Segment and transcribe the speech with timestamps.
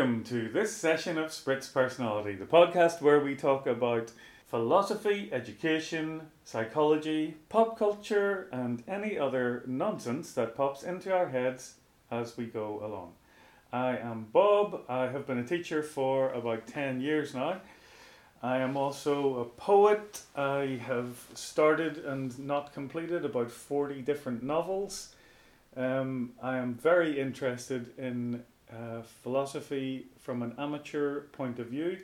[0.00, 4.10] welcome to this session of Spritz Personality, the podcast where we talk about
[4.46, 11.74] philosophy, education, psychology, pop culture, and any other nonsense that pops into our heads
[12.10, 13.12] as we go along.
[13.74, 14.84] I am Bob.
[14.88, 17.60] I have been a teacher for about 10 years now.
[18.42, 20.22] I am also a poet.
[20.34, 25.14] I have started and not completed about 40 different novels.
[25.76, 31.98] Um, I am very interested in uh, philosophy from an amateur point of view,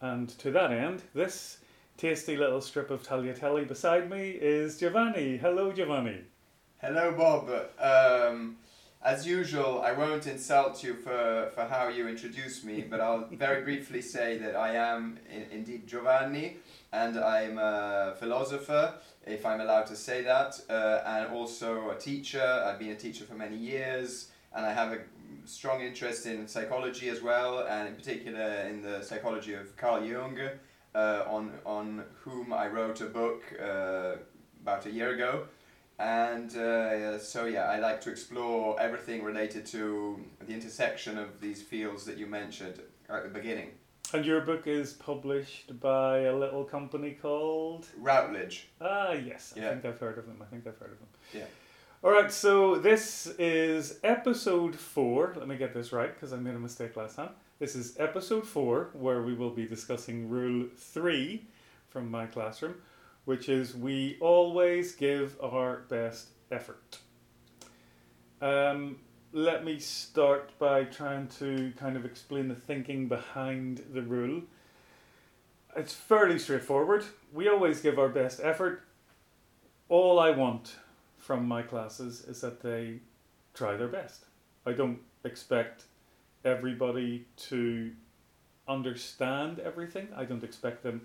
[0.00, 1.58] and to that end, this
[1.96, 5.36] tasty little strip of tagliatelle beside me is Giovanni.
[5.36, 6.22] Hello, Giovanni.
[6.80, 7.48] Hello, Bob.
[7.78, 8.56] Um,
[9.04, 13.62] as usual, I won't insult you for, for how you introduce me, but I'll very
[13.62, 16.58] briefly say that I am in, indeed Giovanni,
[16.92, 18.94] and I'm a philosopher,
[19.26, 22.64] if I'm allowed to say that, uh, and also a teacher.
[22.66, 24.98] I've been a teacher for many years, and I have a
[25.44, 30.38] strong interest in psychology as well, and in particular in the psychology of Carl Jung,
[30.94, 34.16] uh, on, on whom I wrote a book uh,
[34.62, 35.46] about a year ago.
[35.98, 41.62] And uh, so, yeah, I like to explore everything related to the intersection of these
[41.62, 43.70] fields that you mentioned at the beginning.
[44.14, 48.68] And your book is published by a little company called Routledge.
[48.80, 49.54] Ah, yes.
[49.56, 49.70] I Yeah.
[49.70, 50.38] think I've heard of them.
[50.42, 51.08] I think I've heard of them.
[51.32, 51.44] Yeah.
[52.04, 55.34] All right, so this is episode four.
[55.36, 57.28] Let me get this right because I made a mistake last time.
[57.60, 61.46] This is episode four, where we will be discussing rule three
[61.90, 62.74] from my classroom,
[63.24, 66.98] which is we always give our best effort.
[68.40, 68.96] Um,
[69.30, 74.42] let me start by trying to kind of explain the thinking behind the rule.
[75.76, 77.04] It's fairly straightforward.
[77.32, 78.82] We always give our best effort.
[79.88, 80.78] All I want
[81.22, 82.98] from my classes is that they
[83.54, 84.24] try their best.
[84.66, 85.84] I don't expect
[86.44, 87.92] everybody to
[88.66, 90.08] understand everything.
[90.16, 91.02] I don't expect them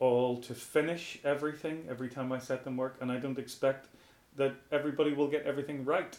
[0.00, 3.88] all to finish everything every time I set them work, and I don't expect
[4.36, 6.14] that everybody will get everything right.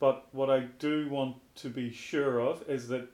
[0.00, 3.08] But what I do want to be sure of is that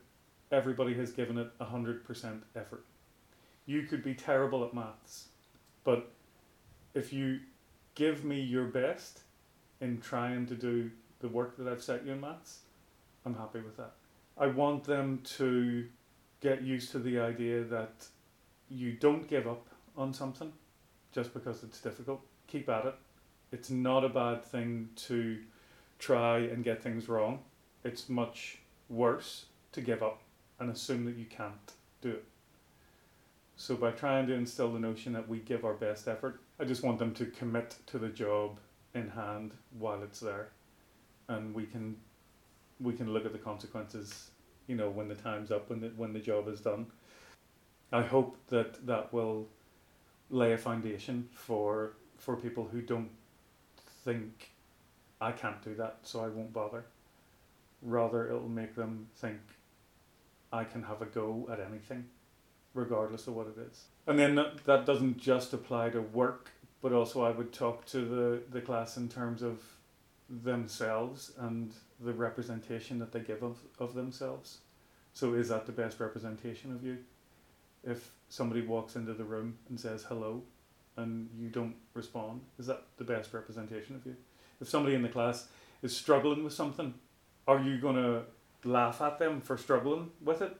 [0.51, 2.85] everybody has given it 100% effort.
[3.67, 5.27] You could be terrible at maths,
[5.83, 6.11] but
[6.95, 7.41] if you
[7.93, 9.19] give me your best
[9.81, 12.59] in trying to do the work that I've set you in maths,
[13.25, 13.93] I'm happy with that.
[14.37, 15.87] I want them to
[16.41, 18.05] get used to the idea that
[18.69, 20.51] you don't give up on something
[21.11, 22.21] just because it's difficult.
[22.47, 22.95] Keep at it.
[23.51, 25.39] It's not a bad thing to
[25.97, 27.39] try and get things wrong.
[27.83, 30.21] It's much worse to give up
[30.59, 32.25] and assume that you can't do it.
[33.55, 36.83] So by trying to instill the notion that we give our best effort, I just
[36.83, 38.57] want them to commit to the job
[38.93, 40.49] in hand while it's there,
[41.27, 41.95] and we can
[42.79, 44.31] we can look at the consequences.
[44.67, 46.87] You know, when the time's up, when the when the job is done.
[47.91, 49.47] I hope that that will
[50.29, 53.09] lay a foundation for for people who don't
[54.03, 54.51] think
[55.21, 56.85] I can't do that, so I won't bother.
[57.81, 59.39] Rather, it'll make them think
[60.51, 62.05] I can have a go at anything,
[62.73, 63.85] regardless of what it is.
[64.07, 66.49] And then that, that doesn't just apply to work,
[66.81, 69.61] but also I would talk to the, the class in terms of
[70.29, 74.59] themselves and the representation that they give of, of themselves.
[75.13, 76.99] So, is that the best representation of you?
[77.83, 80.43] If somebody walks into the room and says hello
[80.97, 84.15] and you don't respond, is that the best representation of you?
[84.61, 85.47] If somebody in the class
[85.81, 86.93] is struggling with something,
[87.47, 88.23] are you going to
[88.63, 90.55] laugh at them for struggling with it?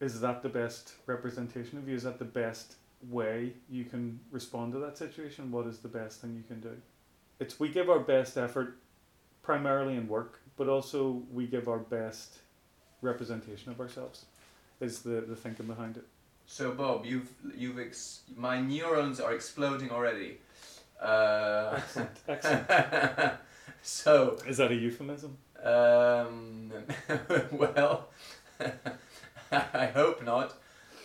[0.00, 1.94] Is that the best representation of you?
[1.94, 2.74] Is that the best
[3.08, 5.50] way you can respond to that situation?
[5.50, 6.76] What is the best thing you can do?
[7.38, 8.78] It's we give our best effort
[9.42, 12.38] primarily in work, but also we give our best
[13.02, 14.24] representation of ourselves.
[14.80, 16.04] Is the, the thinking behind it.
[16.46, 20.38] So, Bob, you've you've ex- my neurons are exploding already.
[21.00, 23.34] Uh, Excellent, excellent.
[23.82, 25.36] so, Is that a euphemism?
[25.62, 26.72] Um,
[27.52, 28.08] well,
[29.52, 30.54] I hope not.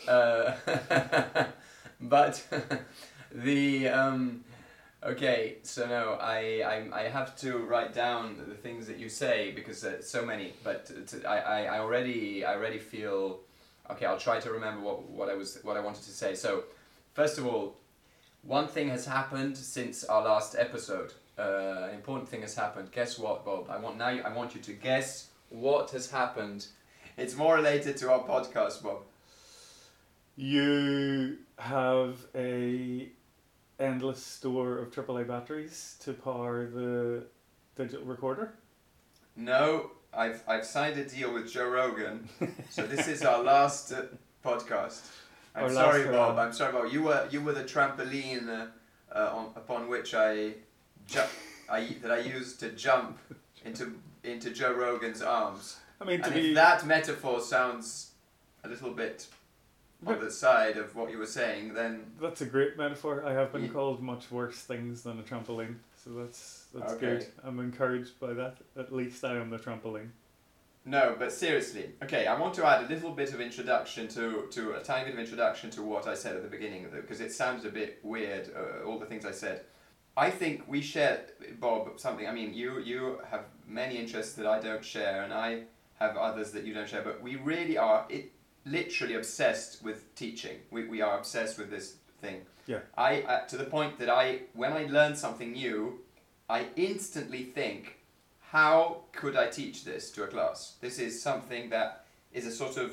[0.07, 0.53] Uh,
[2.01, 2.43] but
[3.31, 4.43] the um,
[5.03, 6.61] okay, so no, I,
[6.93, 10.53] I I have to write down the things that you say because uh, so many.
[10.63, 13.39] But to, I, I already I already feel
[13.89, 14.05] okay.
[14.05, 16.35] I'll try to remember what what I was what I wanted to say.
[16.35, 16.63] So,
[17.13, 17.75] first of all,
[18.43, 21.13] one thing has happened since our last episode.
[21.37, 22.91] Uh, an important thing has happened.
[22.91, 23.69] Guess what, Bob?
[23.69, 24.09] I want now.
[24.09, 26.67] I want you to guess what has happened.
[27.17, 29.03] It's more related to our podcast, Bob.
[30.35, 33.09] You have a
[33.79, 37.23] endless store of AAA batteries to power the
[37.75, 38.53] digital recorder.
[39.35, 42.27] No, I've I've signed a deal with Joe Rogan,
[42.69, 44.03] so this is our last uh,
[44.43, 45.07] podcast.
[45.53, 46.39] I'm Our sorry, Bob.
[46.39, 46.91] I'm sorry, Bob.
[46.91, 48.65] You were you were the trampoline uh,
[49.15, 50.53] uh, on, upon which I,
[51.07, 51.21] ju-
[51.69, 53.19] I that I used to jump
[53.63, 53.93] into
[54.23, 55.79] into Joe Rogan's arms.
[55.99, 58.11] I mean, to And be if that metaphor sounds
[58.63, 59.27] a little bit
[60.05, 63.23] on the side of what you were saying, then that's a great metaphor.
[63.25, 67.05] I have been Ye- called much worse things than a trampoline, so that's that's Okay.
[67.17, 67.27] good.
[67.43, 68.57] I'm encouraged by that.
[68.77, 70.09] At least I am the trampoline.
[70.83, 74.71] No, but seriously, okay, I want to add a little bit of introduction to, to
[74.73, 77.65] a tiny bit of introduction to what I said at the beginning, because it sounds
[77.65, 79.61] a bit weird, uh, all the things I said.
[80.17, 81.27] I think we share,
[81.59, 85.65] Bob, something, I mean, you, you have many interests that I don't share, and I
[85.99, 88.31] have others that you don't share, but we really are it,
[88.65, 90.57] literally obsessed with teaching.
[90.69, 92.41] We, we are obsessed with this thing.
[92.67, 92.79] Yeah.
[92.97, 95.99] I, uh, to the point that I, when I learn something new,
[96.49, 97.97] I instantly think,
[98.41, 100.75] how could I teach this to a class?
[100.81, 102.91] This is something that is a sort of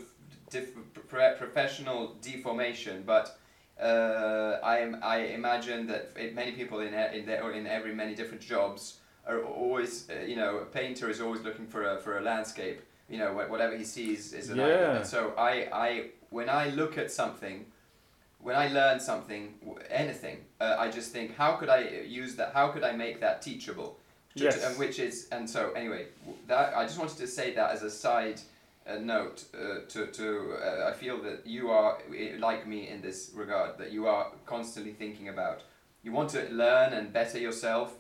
[0.50, 0.75] diff-
[1.09, 3.38] pro- professional deformation, but
[3.81, 8.15] uh, I, am- I imagine that many people in, in, their, or in every many
[8.15, 12.19] different jobs are always, uh, you know, a painter is always looking for a, for
[12.19, 12.81] a landscape.
[13.08, 14.81] You know, whatever he sees is an idea.
[14.81, 14.96] Yeah.
[14.99, 17.64] And so I, I, when I look at something,
[18.40, 19.55] when I learn something,
[19.90, 22.52] anything, uh, I just think, how could I use that?
[22.52, 23.96] How could I make that teachable?
[24.37, 24.62] To- to- Yes.
[24.64, 26.06] and which is, and so anyway,
[26.46, 28.40] that I just wanted to say that as a side
[28.87, 31.99] uh, note uh, to to uh, I feel that you are
[32.38, 35.62] like me in this regard that you are constantly thinking about.
[36.05, 37.96] You want to learn and better yourself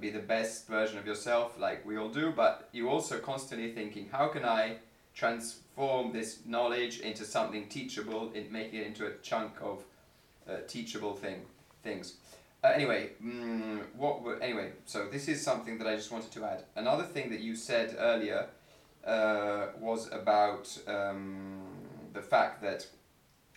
[0.00, 2.32] be the best version of yourself, like we all do.
[2.32, 4.76] But you also constantly thinking, how can I
[5.16, 9.82] transform this knowledge into something teachable, and make it into a chunk of
[10.48, 11.40] uh, teachable thing
[11.82, 12.14] things.
[12.62, 16.44] Uh, anyway, mm, what were, anyway, so this is something that I just wanted to
[16.44, 16.64] add.
[16.74, 18.46] Another thing that you said earlier
[19.06, 21.62] uh, was about um,
[22.12, 22.86] the fact that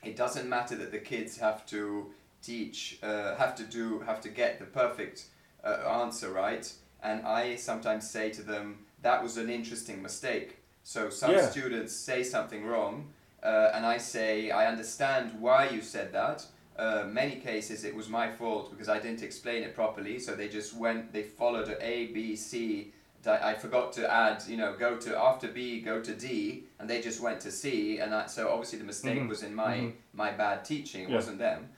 [0.03, 2.11] it doesn't matter that the kids have to
[2.41, 5.25] teach, uh, have to do, have to get the perfect
[5.63, 6.71] uh, answer right.
[7.01, 10.57] And I sometimes say to them, that was an interesting mistake.
[10.83, 11.49] So some Yeah.
[11.49, 13.13] students say something wrong,
[13.43, 16.45] uh, and I say, I understand why you said that.
[16.77, 20.17] Uh, many cases it was my fault because I didn't explain it properly.
[20.19, 22.93] So they just went, they followed A, B, C.
[23.25, 27.01] I forgot to add, you know, go to after B, go to D, and they
[27.01, 27.99] just went to C.
[27.99, 29.93] And that, so obviously the mistake Mhm, was in my mhm.
[30.13, 31.03] my bad teaching.
[31.03, 31.15] It Yeah.
[31.17, 31.69] wasn't them.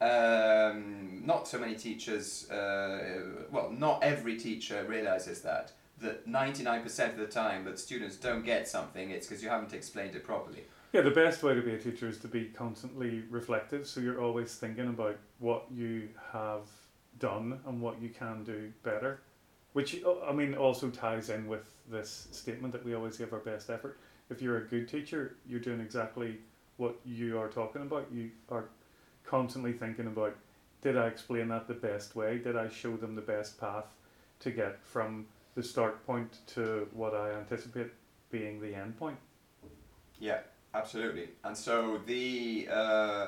[0.00, 2.50] Um, not so many teachers.
[2.50, 5.72] Uh, well, not every teacher realizes that.
[5.98, 9.48] That ninety nine percent of the time that students don't get something, it's because you
[9.48, 10.64] haven't explained it properly.
[10.92, 13.86] Yeah, the best way to be a teacher is to be constantly reflective.
[13.86, 16.68] So you're always thinking about what you have
[17.18, 19.20] done and what you can do better,
[19.72, 23.38] which uh, I mean also ties in with this statement that we always give our
[23.38, 23.98] best effort.
[24.28, 26.38] If you're a good teacher, you're doing exactly
[26.76, 28.06] what you are talking about.
[28.12, 28.66] You are
[29.26, 30.36] constantly thinking about
[30.82, 32.38] did I explain that the best way?
[32.38, 33.86] Did I show them the best path
[34.40, 37.90] to get from the start point to what I anticipate
[38.30, 39.16] being the end point?
[40.20, 40.40] Yeah,
[40.74, 41.30] absolutely.
[41.44, 43.26] And so the uh,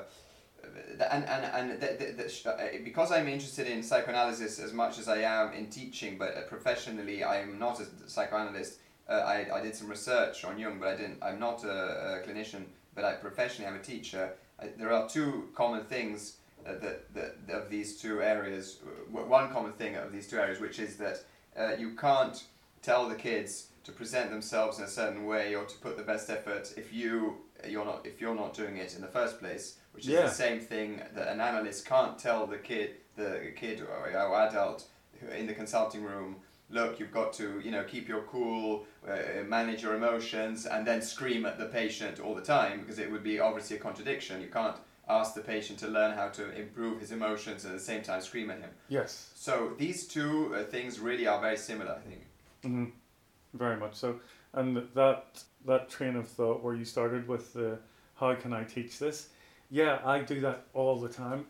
[1.10, 5.08] and and and the, the, the, uh, because I'm interested in psychoanalysis as much as
[5.08, 8.78] I am in teaching, but uh, professionally I'm not a psychoanalyst.
[9.08, 11.18] Uh, I, I did some research on Jung, but I didn't.
[11.22, 12.64] I'm not a, a clinician,
[12.94, 14.34] but I professionally I'm a teacher.
[14.76, 16.36] There are two common things
[16.66, 18.78] uh, that, that of these two areas.
[18.84, 21.24] Uh, One common thing of these two areas, which is that
[21.56, 22.42] uh, you can't
[22.82, 26.28] tell the kids to present themselves in a certain way or to put the best
[26.30, 30.04] effort if you you're not if you're not doing it in the first place which
[30.04, 30.22] is Yeah.
[30.22, 34.84] the same thing that an analyst can't tell the kid the kid or, or adult
[35.20, 36.36] who- in the consulting room
[36.70, 41.00] look you've got to you know keep your cool uh, manage your emotions and then
[41.00, 44.48] scream at the patient all the time because it would be obviously a contradiction you
[44.48, 44.76] can't
[45.08, 48.20] ask the patient to learn how to improve his emotions and at the same time
[48.20, 49.30] scream at him Yes.
[49.34, 52.22] so these two uh, things really are very similar i think
[52.62, 52.84] hmm
[53.54, 54.20] Very much so.
[54.52, 57.78] And that that train of thought where you started with the
[58.20, 59.28] how can I teach this?
[59.70, 61.46] Yeah, I do that all the time.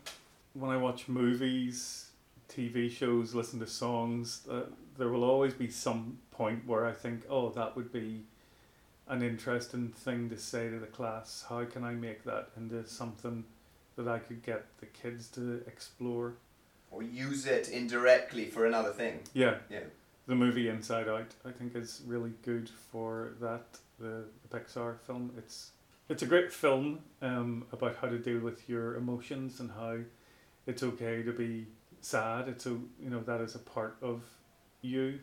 [0.53, 2.09] When I watch movies,
[2.49, 4.61] TV shows, listen to songs, uh,
[4.99, 8.25] there will always be some point where I think, oh, that would be
[9.07, 11.45] an interesting thing to say to the class.
[11.49, 13.45] How can I make that into something
[13.95, 16.35] that I could get the kids to explore?
[16.91, 19.55] or use it indirectly for another thing Yeah.
[19.69, 19.81] Yeah.
[20.27, 23.65] The movie Inside Out, I think, is really good for that.
[23.99, 25.31] The, the Pixar film.
[25.37, 25.71] It's
[26.07, 29.97] it's a great film um, about how to deal with your emotions and how
[30.67, 31.65] it's okay to be
[32.01, 32.47] sad.
[32.47, 34.21] It's a you know that is a part of
[34.81, 35.19] you.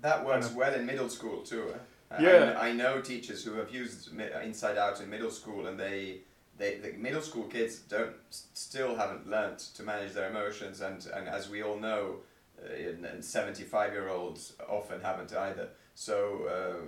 [0.00, 1.74] That works well in middle school too.
[2.10, 2.56] I- Yeah.
[2.58, 6.20] I, I know teachers who have used mi- Inside Out in middle school, and they,
[6.58, 11.28] they, the middle school kids don't still haven't learnt to manage their emotions, and, and
[11.28, 12.16] as we all know,
[12.64, 15.68] uh, seventy five year olds often haven't either.
[15.94, 16.82] So, uh,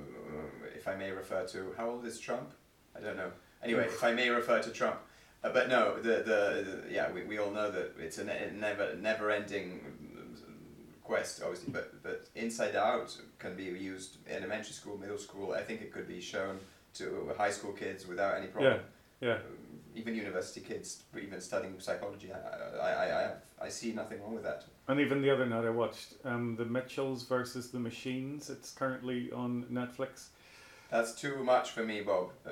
[0.74, 2.50] if I may refer to how old is Trump?
[2.96, 3.30] I don't know.
[3.62, 4.98] Anyway, if I may refer to Trump.
[5.44, 8.50] Uh, but no, the, the, the yeah, we, we all know that it's a ne-
[8.58, 9.80] never never ending
[11.04, 11.72] quest, obviously.
[11.72, 15.52] But but Inside Out can be used in elementary school, middle school.
[15.52, 16.58] I think it could be shown
[16.94, 18.80] to high school kids without any problem.
[19.20, 19.34] Yeah.
[19.34, 19.40] Um,
[19.94, 22.38] even university kids, even studying psychology, I,
[22.78, 24.64] I, I, I, have, I see nothing wrong with that.
[24.88, 28.50] And even the other night I watched um, The Mitchells versus the Machines.
[28.50, 30.28] It's currently on Netflix.
[30.90, 32.30] That's too much for me, Bob.
[32.46, 32.50] Uh,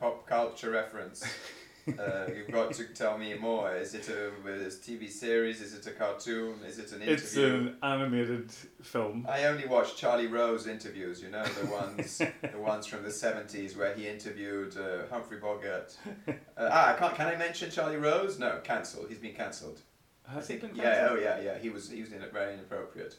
[0.00, 1.24] pop culture reference.
[1.98, 3.74] uh, you've got to tell me more.
[3.74, 5.60] Is it a, a TV series?
[5.60, 6.54] Is it a cartoon?
[6.66, 7.12] Is it an interview?
[7.12, 8.50] It's an animated
[8.82, 9.26] film.
[9.28, 11.22] I only watch Charlie Rose interviews.
[11.22, 15.96] You know the ones, the ones from the seventies where he interviewed uh, Humphrey Bogart.
[16.56, 18.38] Uh, ah, can't, can I mention Charlie Rose?
[18.38, 19.08] No, cancelled.
[19.08, 19.80] He's been cancelled.
[20.24, 20.86] Has it been cancelled?
[20.86, 21.58] Yeah, oh yeah, yeah.
[21.58, 23.16] He was he was in very inappropriate.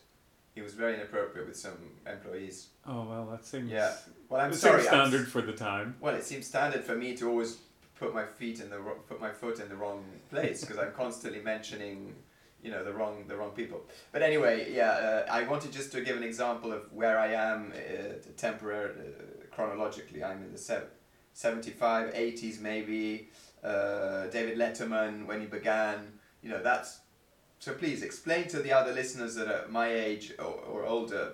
[0.56, 1.78] He was very inappropriate with some
[2.10, 2.68] employees.
[2.88, 3.70] Oh well, that seems.
[3.70, 3.94] Yeah.
[4.30, 4.82] Well, I'm sorry.
[4.82, 5.96] seems I'm- standard for the time.
[6.00, 7.58] Well, it seems standard for me to always
[8.00, 11.42] put my feet in the put my foot in the wrong place because I'm constantly
[11.42, 12.14] mentioning,
[12.64, 13.82] you know, the wrong the wrong people.
[14.12, 17.74] But anyway, yeah, uh, I wanted just to give an example of where I am
[17.74, 20.24] uh, temporary uh, chronologically.
[20.24, 20.90] I'm in the sev-
[21.34, 23.30] 75, 80s maybe.
[23.64, 27.00] Uh, David Letterman when he began, you know, that's.
[27.60, 31.34] So please explain to the other listeners that are my age or, or older,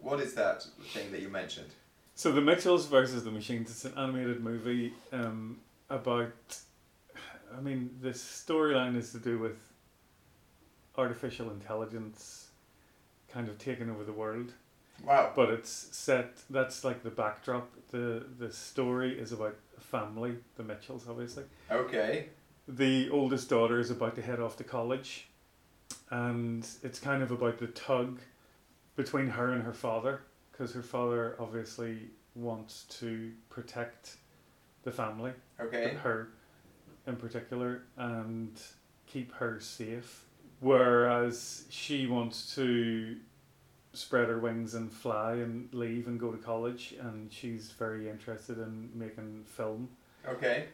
[0.00, 1.70] what is that thing that you mentioned?
[2.14, 3.70] So the Mitchells versus the Machines.
[3.70, 5.58] It's an animated movie um,
[5.90, 6.32] about.
[7.56, 9.58] I mean, the storyline is to do with
[10.96, 12.48] artificial intelligence,
[13.28, 14.52] kind of taking over the world.
[15.04, 15.32] Wow.
[15.34, 16.38] But it's set.
[16.50, 17.70] That's like the backdrop.
[17.90, 21.44] the The story is about a family, the Mitchells, obviously.
[21.70, 22.28] Okay.
[22.66, 25.28] the oldest daughter is about to head off to college
[26.10, 28.20] and it's kind of about the tug
[28.96, 30.20] between her and her father
[30.52, 34.16] because her father obviously wants to protect
[34.82, 35.94] the family Okay.
[36.02, 36.28] her
[37.06, 38.60] in particular and
[39.06, 40.24] keep her safe
[40.60, 43.16] whereas she wants to
[43.92, 48.58] spread her wings and fly and leave and go to college and she's very interested
[48.58, 49.88] in making film
[50.28, 50.66] Okay.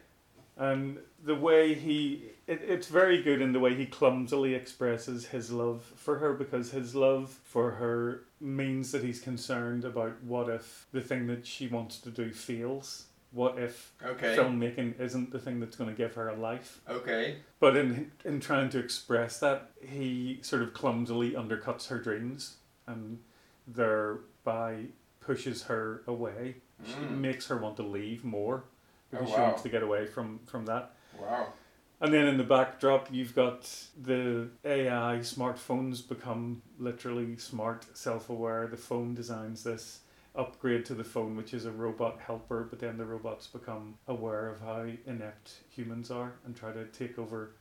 [0.57, 5.51] and the way he it, it's very good in the way he clumsily expresses his
[5.51, 10.87] love for her because his love for her means that he's concerned about what if
[10.91, 14.35] the thing that she wants to do fails what if Okay.
[14.37, 17.37] filmmaking isn't the thing that's going to give her a life Okay.
[17.59, 23.19] but in in trying to express that he sort of clumsily undercuts her dreams and
[23.67, 24.85] thereby
[25.19, 27.17] pushes her away she Mm.
[27.19, 28.63] makes her want to leave more
[29.09, 31.53] because Oh, she wants to get away from from that Wow.
[32.01, 33.61] and then in the backdrop, you've got
[34.01, 38.67] the AI smartphones become literally smart, self aware.
[38.67, 40.01] The phone designs this
[40.37, 44.49] upgrade to the phone, which is a robot helper, but then the robots become aware
[44.49, 47.51] of how inept humans are and try to take over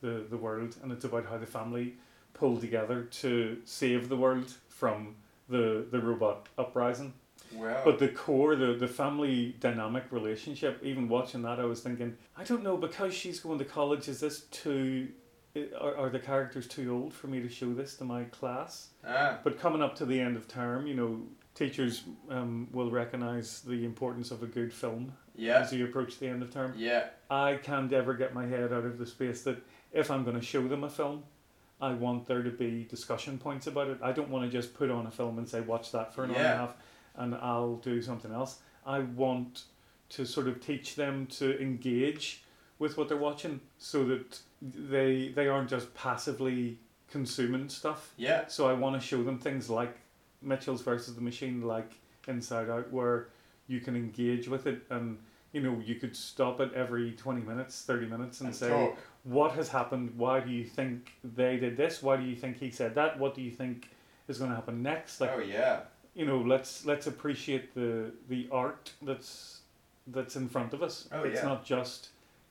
[0.00, 0.76] the, the world.
[0.82, 1.96] And it's about how the family
[2.34, 5.16] pull together to save the world from
[5.48, 7.14] the, the robot uprising.
[7.54, 7.80] Well.
[7.84, 12.44] But the core, the, the family dynamic relationship, even watching that, I was thinking, I
[12.44, 15.08] don't know, because she's going to college, is this too.
[15.80, 18.88] Are, are the characters too old for me to show this to my class?
[19.06, 19.38] ah.
[19.42, 21.22] But coming up to the end of term, you know,
[21.58, 25.60] teachers um, will recognise the importance of a good film Yeah.
[25.60, 26.72] as you approach the end of term.
[26.76, 27.08] Yeah.
[27.30, 29.58] I can't ever get my head out of the space that
[29.92, 31.24] if I'm going to show them a film,
[31.80, 33.98] I want there to be discussion points about it.
[34.02, 36.30] I don't want to just put on a film and say, watch that for an
[36.30, 36.74] hour and a half
[37.16, 38.60] and I'll do something else.
[38.86, 39.64] I want
[40.10, 42.42] to sort of teach them to engage
[42.78, 46.78] with what they're watching so that they they aren't just passively
[47.10, 48.12] consuming stuff.
[48.16, 48.46] Yeah.
[48.46, 49.96] So I want to show them things like
[50.42, 51.92] Mitchell's versus the Machine, like
[52.26, 53.28] Inside Out, where
[53.66, 55.18] you can engage with it and
[55.52, 58.96] you know you could stop it every 20 minutes 30 minutes and, And say talk.
[59.24, 62.70] what has happened why do you think they did this why do you think he
[62.70, 63.88] said that what do you think
[64.26, 65.80] is going to happen next like oh yeah.
[66.14, 69.60] you know let's let's appreciate the the art that's
[70.08, 71.48] that's in front of us Oh, it's yeah.
[71.48, 72.08] not just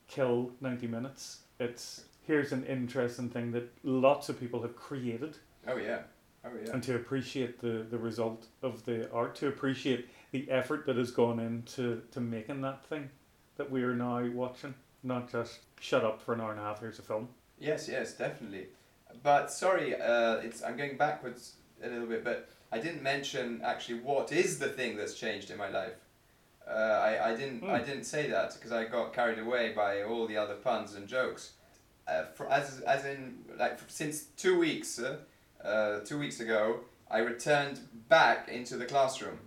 [0.08, 5.76] kill 90 minutes it's here's an interesting thing that lots of people have created Oh
[5.76, 6.00] yeah.
[6.44, 6.72] Oh yeah.
[6.72, 11.10] and to appreciate the, the result of the art, to appreciate the effort that has
[11.10, 13.10] gone into to making that thing
[13.56, 16.80] that we are now watching, not just shut up for an hour and a half.
[16.80, 17.28] Here's a film.
[17.58, 17.88] Yes.
[17.88, 18.12] Yes.
[18.14, 18.66] Definitely.
[19.22, 24.00] But sorry, uh, it's I'm going backwards a little bit, but I didn't mention actually
[24.00, 25.94] what is the thing that's changed in my life.
[26.68, 27.84] Uh, I, I didn't I Hmm.
[27.86, 31.52] didn't say that because I got carried away by all the other puns and jokes.
[32.06, 35.16] Uh, for, as as in like since two weeks uh,
[35.64, 39.38] uh, two weeks ago, I returned back into the classroom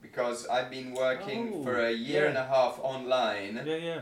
[0.00, 2.28] because I've been working Oh, for a year yeah.
[2.30, 4.00] and a half online Yeah, yeah.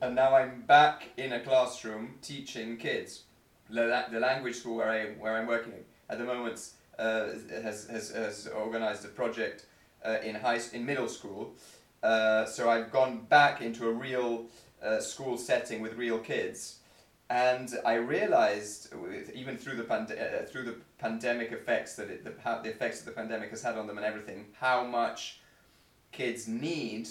[0.00, 3.24] and now I'm back in a classroom teaching kids.
[3.70, 5.72] The, la- the language school where I where I'm working
[6.10, 6.60] at the moment
[6.98, 7.26] uh,
[7.62, 9.66] has, has has organised a project
[10.04, 11.54] uh, in high in middle school.
[12.02, 14.46] Uh, so I've gone back into a real
[14.82, 16.78] uh, school setting with real kids,
[17.32, 22.24] and I realised with, even through the pande- uh, through the pandemic effects that it,
[22.24, 25.40] the how the effects that the pandemic has had on them and everything how much
[26.12, 27.08] kids need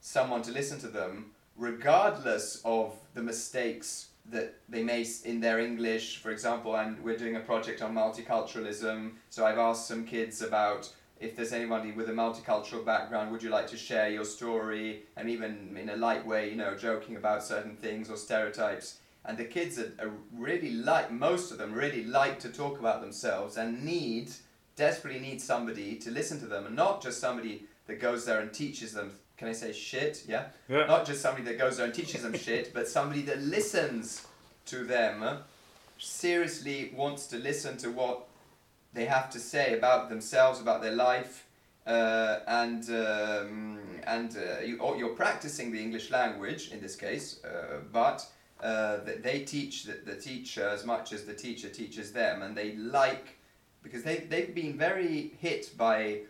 [0.00, 6.18] someone to listen to them regardless of the mistakes that they make in their English.
[6.18, 10.92] For example, I'm, we're doing a project on multiculturalism, so I've asked some kids about
[11.20, 15.02] if there's anybody with a multicultural background, would you like to share your story?
[15.16, 18.99] And even in a light way, you know, joking about certain things or stereotypes.
[19.24, 23.00] And the kids are, are really like, most of them really like to talk about
[23.00, 24.30] themselves and need,
[24.76, 28.52] desperately need somebody to listen to them, and not just somebody that goes there and
[28.52, 29.12] teaches them.
[29.36, 30.24] Can I say shit?
[30.26, 30.44] Yeah?
[30.68, 30.86] Yeah.
[30.86, 34.26] Not just somebody that goes there and teaches them shit, but somebody that listens
[34.66, 35.42] to them,
[36.00, 38.26] seriously wants to listen to what
[38.92, 41.46] they have to say about themselves, about their life,
[41.86, 47.78] uh, and um, and uh, you, you're practicing the English language in this case, uh,
[47.92, 48.26] but
[48.62, 52.56] uh, that they teach the, the teacher as much as the teacher teaches them, and
[52.56, 53.38] they like
[53.82, 56.20] because they they've been very hit by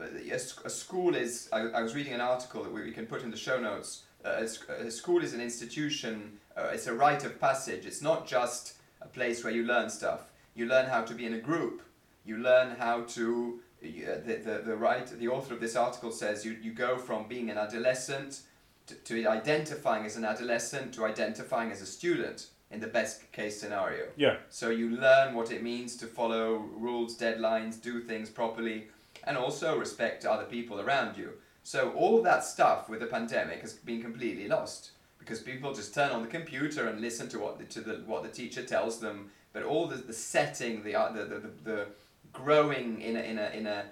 [0.00, 1.48] a, a, school is.
[1.52, 4.02] I, I was reading an article that we, we can put in the show notes.
[4.24, 6.38] Uh, a, a school is an institution.
[6.56, 7.86] Uh, it's a rite of passage.
[7.86, 10.26] It's not just a place where you learn stuff.
[10.54, 11.82] You learn how to be in a group.
[12.24, 13.60] You learn how to.
[13.82, 17.28] Uh, the, the, the right the author of this article says you, you go from
[17.28, 18.40] being an adolescent
[18.86, 23.60] to, to identifying as an adolescent to identifying as a student in the best case
[23.60, 24.06] scenario.
[24.16, 24.36] Yeah.
[24.50, 28.88] So you learn what it means to follow rules, deadlines, do things properly,
[29.24, 31.34] and also respect other people around you.
[31.62, 36.10] So all that stuff with the pandemic has been completely lost because people just turn
[36.10, 39.30] on the computer and listen to what the, to the what the teacher tells them.
[39.52, 41.86] But all the, the setting, the, uh, the, the, the,
[42.32, 43.84] growing in a, in a, in a,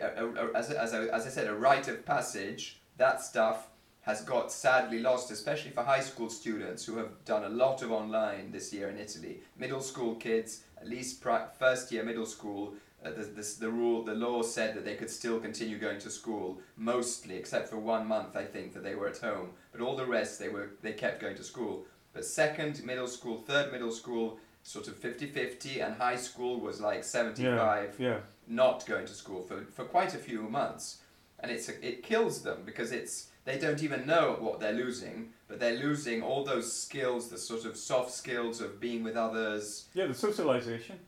[0.00, 3.66] a, a, a as, as, a, as I said, a rite of passage, that stuff
[4.10, 7.92] has got sadly lost, especially for high school students who have done a lot of
[7.92, 9.40] online this year in Italy.
[9.56, 14.02] Middle school kids, at least pri- first year middle school, uh, the, the, the rule,
[14.02, 18.04] the law said that they could still continue going to school, mostly, except for one
[18.06, 19.50] month, I think, that they were at home.
[19.72, 21.86] But all the rest, they were they kept going to school.
[22.12, 27.04] But second middle school, third middle school, sort of 50-50, and high school was like
[27.04, 28.08] 75 Yeah.
[28.08, 28.18] Yeah.
[28.48, 31.00] not going to school for, for quite a few months
[31.42, 35.58] and it's it kills them because it's they don't even know what they're losing but
[35.58, 40.06] they're losing all those skills the sort of soft skills of being with others Yeah,
[40.06, 40.98] the socialization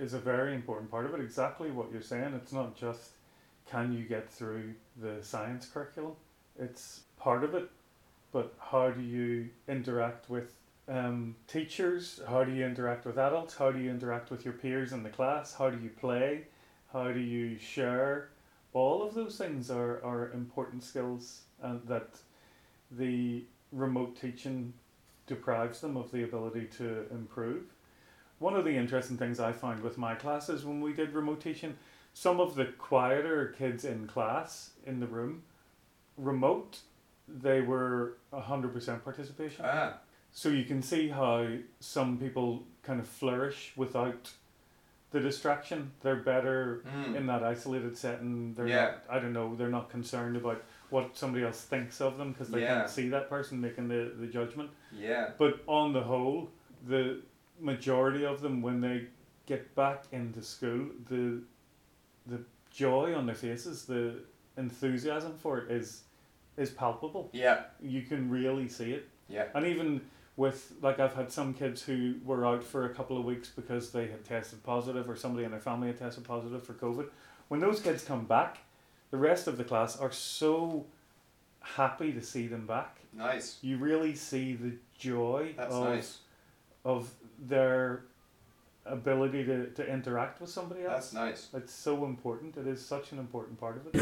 [0.00, 1.20] is a very important part of it.
[1.20, 2.32] Exactly what you're saying.
[2.34, 3.10] It's not just
[3.70, 6.14] can you get through the science curriculum,
[6.58, 7.70] it's part of it,
[8.32, 10.54] but how do you interact with
[10.88, 12.20] um, teachers?
[12.28, 13.54] How do you interact with adults?
[13.54, 15.54] How do you interact with your peers in the class?
[15.54, 16.46] How do you play?
[16.92, 18.30] How do you share?
[18.72, 22.16] All of those things are, are important skills and that
[22.90, 24.72] the remote teaching
[25.26, 27.62] deprives them of the ability to improve.
[28.38, 31.76] One of the interesting things I found with my classes when we did remote teaching,
[32.14, 35.42] some of the quieter kids in class in the room,
[36.16, 36.78] remote,
[37.28, 39.64] they were 100% participation.
[39.68, 39.94] ah
[40.32, 41.46] So you can see how
[41.80, 44.32] some people kind of flourish without
[45.10, 45.92] the distraction.
[46.02, 47.16] They're better mm.
[47.16, 48.54] in that isolated setting.
[48.54, 48.84] They're Yeah.
[48.84, 52.48] not, I don't know, they're not concerned about what somebody else thinks of them because
[52.48, 52.74] they Yeah.
[52.78, 54.70] can't see that person making the, the judgment.
[54.92, 56.50] yeah But on the whole,
[56.86, 57.20] the
[57.60, 59.06] majority of them, when they
[59.46, 61.42] get back into school, the
[62.26, 64.14] the joy on their faces, the
[64.56, 66.02] enthusiasm for it is
[66.56, 67.30] is palpable.
[67.32, 69.08] yeah You can really see it.
[69.28, 70.00] yeah And even
[70.36, 73.90] with like I've had some kids who were out for a couple of weeks because
[73.92, 77.06] they had tested positive or somebody in their family had tested positive for COVID.
[77.48, 78.58] When those kids come back,
[79.10, 80.86] the rest of the class are so
[81.60, 82.98] happy to see them back.
[83.12, 86.18] nice You really see the joy that's of nice
[86.84, 88.04] of their
[88.86, 91.10] ability to, to interact with somebody else.
[91.10, 92.56] that's nice It's so important.
[92.56, 94.00] It is such an important part of it.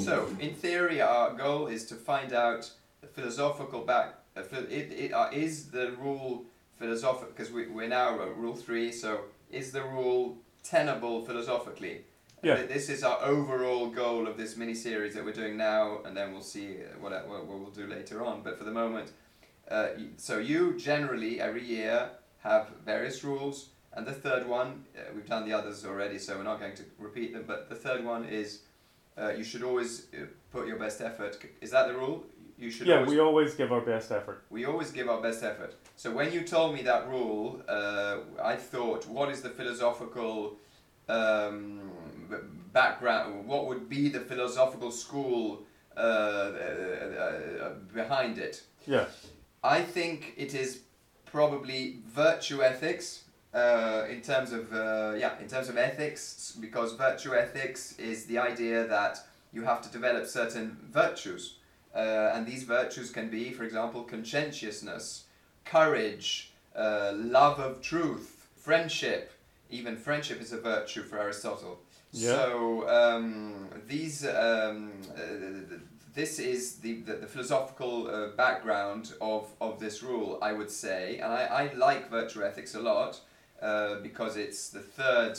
[0.00, 5.12] so in theory our goal is to find out the philosophical back uh, it, it
[5.12, 6.44] uh, is the rule
[6.76, 12.04] philosophical because we, we're now at rule three so is the rule tenable philosophically.
[12.44, 12.56] Yeah.
[12.56, 16.16] Th- This is our overall goal of this mini series that we're doing now, and
[16.16, 18.42] then we'll see what, what, what we'll do later on.
[18.42, 19.12] But for the moment,
[19.70, 22.10] uh, so you generally every year
[22.42, 26.42] have various rules, and the third one, uh, we've done the others already, so we're
[26.52, 27.44] not going to repeat them.
[27.46, 28.60] But the third one is
[29.16, 31.38] uh, you should always uh, put your best effort.
[31.60, 32.24] Is that the rule?
[32.58, 34.44] You should Yeah, always we always give our best effort.
[34.50, 35.74] we always give our best effort.
[35.96, 40.56] So when you told me that rule, uh, I thought, what is the philosophical
[41.08, 41.80] um,
[42.72, 43.46] background?
[43.46, 45.62] What would be the philosophical school
[45.96, 48.62] uh, uh, uh, behind it?
[48.86, 49.06] Yeah.
[49.62, 50.80] I think it is
[51.24, 57.34] probably virtue ethics uh, in terms of uh, yeah in terms of ethics because virtue
[57.34, 59.18] ethics is the idea that
[59.52, 61.56] you have to develop certain virtues
[61.94, 65.24] uh, and these virtues can be for example conscientiousness
[65.64, 69.32] courage uh, love of truth friendship
[69.70, 71.78] even friendship is a virtue for Aristotle
[72.14, 72.36] Yeah.
[72.36, 75.76] so um, these um, uh,
[76.14, 81.18] this is the, the, the philosophical uh, background of, of this rule, I would say.
[81.18, 83.20] And I, I like virtue ethics a lot
[83.60, 85.38] uh, because it's the third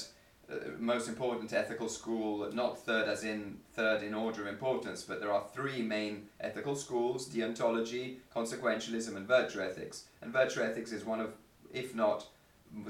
[0.52, 5.20] uh, most important ethical school, not third as in third in order of importance, but
[5.22, 10.06] there are three main ethical schools deontology, consequentialism, and virtue ethics.
[10.22, 11.34] And virtue ethics is one of,
[11.74, 12.28] if not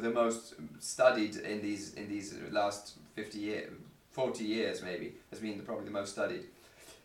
[0.02, 3.71] the most studied in these in these last 50 years
[4.12, 6.45] 40 years maybe has been the, probably the most studied.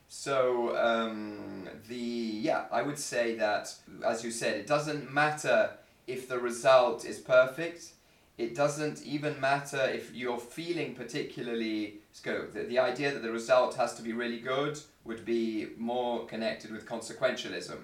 [0.08, 5.70] So um, the yeah i would say that as you said it doesn't matter
[6.06, 7.92] if the result is perfect.
[8.38, 13.76] It doesn't even matter if you're feeling particularly so the, the idea that the result
[13.76, 17.76] has to be really good would be more connected with consequentialism.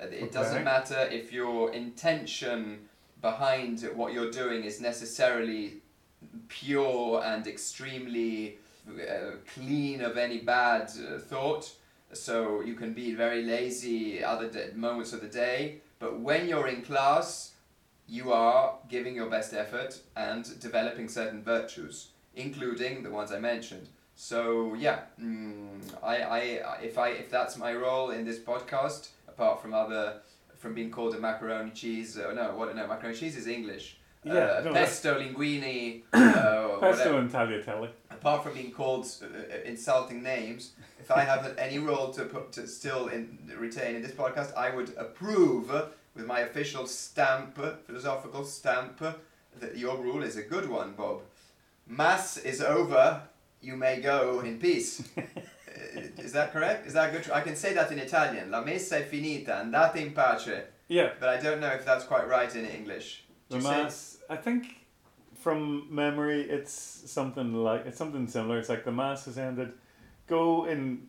[0.00, 0.30] Uh, it Okay.
[0.30, 2.88] doesn't matter if your intention
[3.22, 5.80] behind what you're doing is necessarily
[6.48, 11.72] pure and extremely uh, clean of any bad uh, thought.
[12.12, 16.82] So you can be very lazy other moments of the day, but when you're in
[16.82, 17.54] class,
[18.08, 23.88] you are giving your best effort and developing certain virtues, including the ones I mentioned.
[24.16, 26.38] So yeah, mm, I, I
[26.82, 30.20] if I if that's my role in this podcast, apart from other
[30.58, 33.99] from being called a macaroni cheese, uh, no, what no macaroni cheese is English.
[34.24, 36.02] Yeah, uh, no, that's- pesto linguine.
[36.12, 37.88] Uh, Pesto and tagliatelle.
[38.10, 42.52] Apart from being called uh, uh, insulting names, if I have any role to put
[42.52, 45.70] to still in, retain in this podcast, I would approve
[46.14, 48.98] with my official stamp, philosophical stamp,
[49.60, 51.20] that your rule is a good one, Bob.
[51.86, 53.22] Mass is over.
[53.60, 55.02] You may go in peace.
[55.70, 56.84] Uh, is that correct?
[56.86, 57.30] Is that good?
[57.30, 58.50] I can say that in Italian.
[58.50, 59.60] La messa è finita.
[59.62, 60.64] Andate in pace.
[60.88, 63.22] Yeah, But I don't know if that's quite right in English.
[63.50, 64.16] The Do you say- mass.
[64.30, 64.76] I think
[65.34, 68.58] from memory, it's something like it's something similar.
[68.58, 69.72] It's like the mass has ended.
[70.26, 71.08] Go in.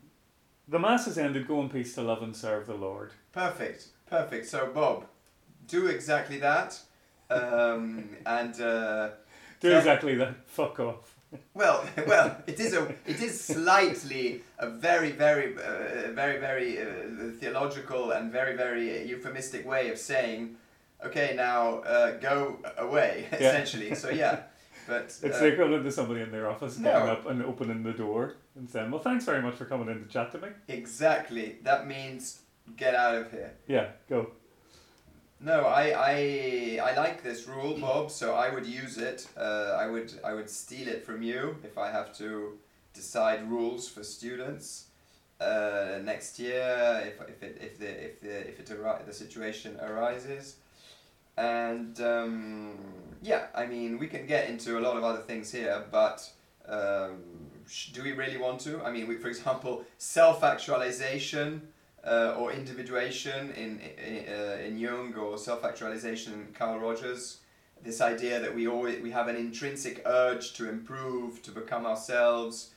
[0.68, 1.48] The mass has ended.
[1.48, 3.12] Go in peace to love and serve the Lord.
[3.32, 4.46] Perfect, perfect.
[4.48, 5.06] So Bob,
[5.68, 6.80] do exactly that,
[7.30, 9.10] um, and uh,
[9.60, 10.36] Do exactly that.
[10.48, 11.16] Fuck off.
[11.54, 16.86] well, well, it is a, it is slightly a very, very, uh, very, very uh,
[17.40, 20.58] theological and very, very euphemistic way of saying,
[21.06, 23.38] okay, now uh, go away, Yeah.
[23.38, 23.96] essentially.
[23.96, 24.44] So yeah,
[24.88, 26.92] but It's uh, like going into somebody in their office, No.
[26.92, 30.00] getting up and opening the door and saying, "Well, thanks very much for coming in
[30.04, 32.42] to chat to me." exactly that means
[32.78, 33.52] get out of here.
[33.68, 34.32] Yeah, go.
[35.44, 38.12] No, I, I I like this rule, Bob.
[38.12, 39.28] So I would use it.
[39.36, 42.60] Uh, I would I would steal it from you if I have to
[42.94, 44.86] decide rules for students
[45.40, 47.02] uh, next year.
[47.08, 50.58] If, if it if the if the if it the situation arises,
[51.42, 52.78] and um,
[53.22, 56.30] yeah, I mean we can get into a lot of other things here, but.
[56.68, 57.24] Um,
[57.94, 58.84] do we really want to?
[58.84, 61.62] I mean, we, for example, self-actualization
[62.06, 67.40] uh, or individuation in in, uh, in Jung or self-actualization in Carl Rogers.
[67.84, 72.72] This idea that we always we have an intrinsic urge to improve, to become ourselves.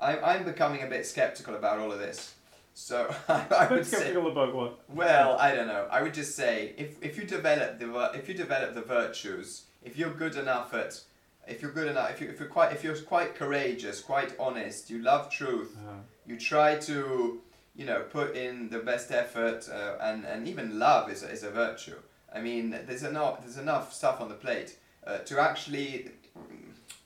[0.00, 2.34] I'm I'm becoming a bit skeptical about all of this.
[2.74, 4.80] So I, I would say, skeptical about what.
[4.88, 5.86] well, I don't know.
[5.90, 9.96] I would just say if, if you develop the if you develop the virtues, if
[9.96, 11.00] you're good enough at
[11.46, 14.90] if you're good enough if you if you're quite if you're quite courageous, quite honest,
[14.90, 17.40] you love truth, Uh, you try to
[17.76, 21.42] you know put in the best effort uh, and and even love is a, is
[21.42, 21.96] a virtue
[22.32, 26.10] i mean there's enough there's enough stuff on the plate uh, to actually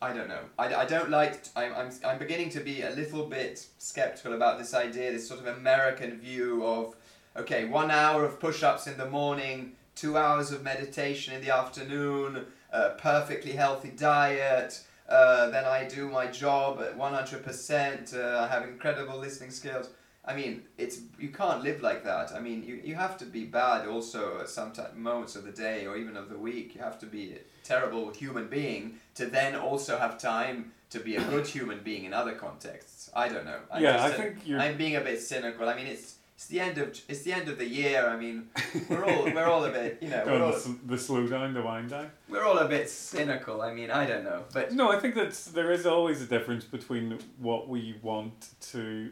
[0.00, 3.26] i don't know i, I don't like I'm, I'm i'm beginning to be a little
[3.26, 6.94] bit skeptical about this idea this sort of american view of
[7.36, 12.46] okay one hour of push-ups in the morning two hours of meditation in the afternoon
[12.72, 14.72] a perfectly healthy diet
[15.08, 18.12] Uh, then I do my job at one hundred percent.
[18.12, 19.86] uh, I have incredible listening skills.
[20.28, 22.32] I mean, it's you can't live like that.
[22.32, 25.52] I mean, you, you have to be bad also at some ti- moments of the
[25.52, 26.74] day or even of the week.
[26.74, 28.82] You have to be a terrible human being
[29.14, 33.10] to then also have time to be a good human being in other contexts.
[33.16, 33.60] I don't know.
[33.72, 34.60] I'm yeah, I a- think you're.
[34.60, 35.66] I'm being a bit cynical.
[35.68, 38.06] I mean, it's it's the end of it's the end of the year.
[38.06, 38.48] I mean,
[38.90, 41.54] we're all we're all a bit you know we're all, the, sl- the slow down,
[41.54, 42.10] the wind down.
[42.28, 43.60] we're all a bit cynical.
[43.62, 46.64] I mean, I don't know, but No, I think that there is always a difference
[46.64, 49.10] between what we want to,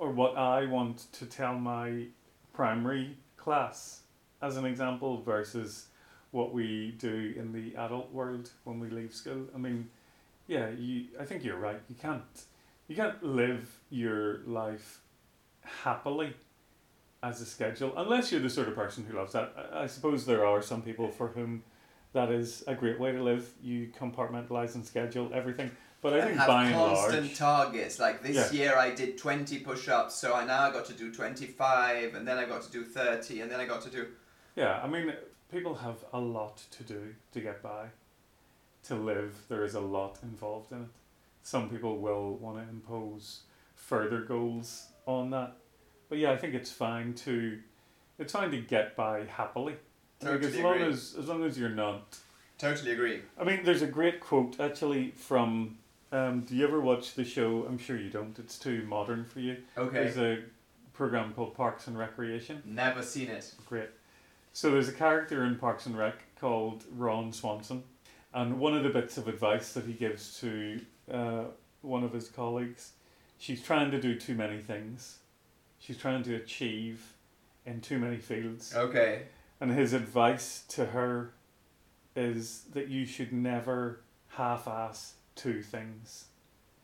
[0.00, 2.06] or what I want to tell my
[2.54, 4.00] primary class,
[4.40, 5.86] as an example, versus
[6.30, 9.46] what we do in the adult world when we leave school.
[9.54, 9.90] I mean,
[10.46, 11.04] yeah, you.
[11.20, 11.80] I think you're right.
[11.88, 12.22] You can't,
[12.88, 15.00] you can't live your life
[15.62, 16.34] happily
[17.22, 19.52] as a schedule unless you're the sort of person who loves that.
[19.72, 21.62] I, I suppose there are some people for whom
[22.14, 23.50] that is a great way to live.
[23.62, 25.70] You compartmentalize and schedule everything.
[26.02, 27.98] But I and think have by and constant large, targets.
[27.98, 28.58] Like this Yeah.
[28.58, 32.46] year, I did twenty push-ups, so I now got to do twenty-five, and then I
[32.46, 34.06] got to do thirty, and then I got to do
[34.56, 35.12] yeah, I mean,
[35.50, 37.86] people have a lot to do to get by.
[38.84, 40.88] To live, there is a lot involved in it.
[41.42, 43.42] Some people will want to impose
[43.74, 45.56] further goals on that,
[46.08, 47.58] but yeah, I think it's fine to,
[48.18, 49.74] it's fine to get by happily.
[50.22, 50.88] Like, as Totally long agree.
[50.88, 52.18] as as long as you're not
[52.58, 53.20] totally agree.
[53.38, 55.76] I mean, there's a great quote actually from.
[56.12, 57.64] Um, do you ever watch the show?
[57.68, 58.38] I'm sure you don't.
[58.38, 59.58] It's too modern for you.
[59.78, 60.38] Okay, There's a
[60.92, 62.62] program called Parks and Recreation.
[62.64, 63.52] never seen it.
[63.68, 63.90] Great.
[64.52, 67.84] So there's a character in Parks and Rec called Ron Swanson,
[68.34, 70.80] and one of the bits of advice that he gives to
[71.12, 71.44] uh,
[71.82, 72.92] one of his colleagues,
[73.38, 75.18] she's trying to do too many things.
[75.78, 77.14] She's trying to achieve
[77.64, 78.74] in too many fields.
[78.74, 79.22] Okay,
[79.60, 81.32] And his advice to her
[82.16, 86.26] is that you should never half ass two things.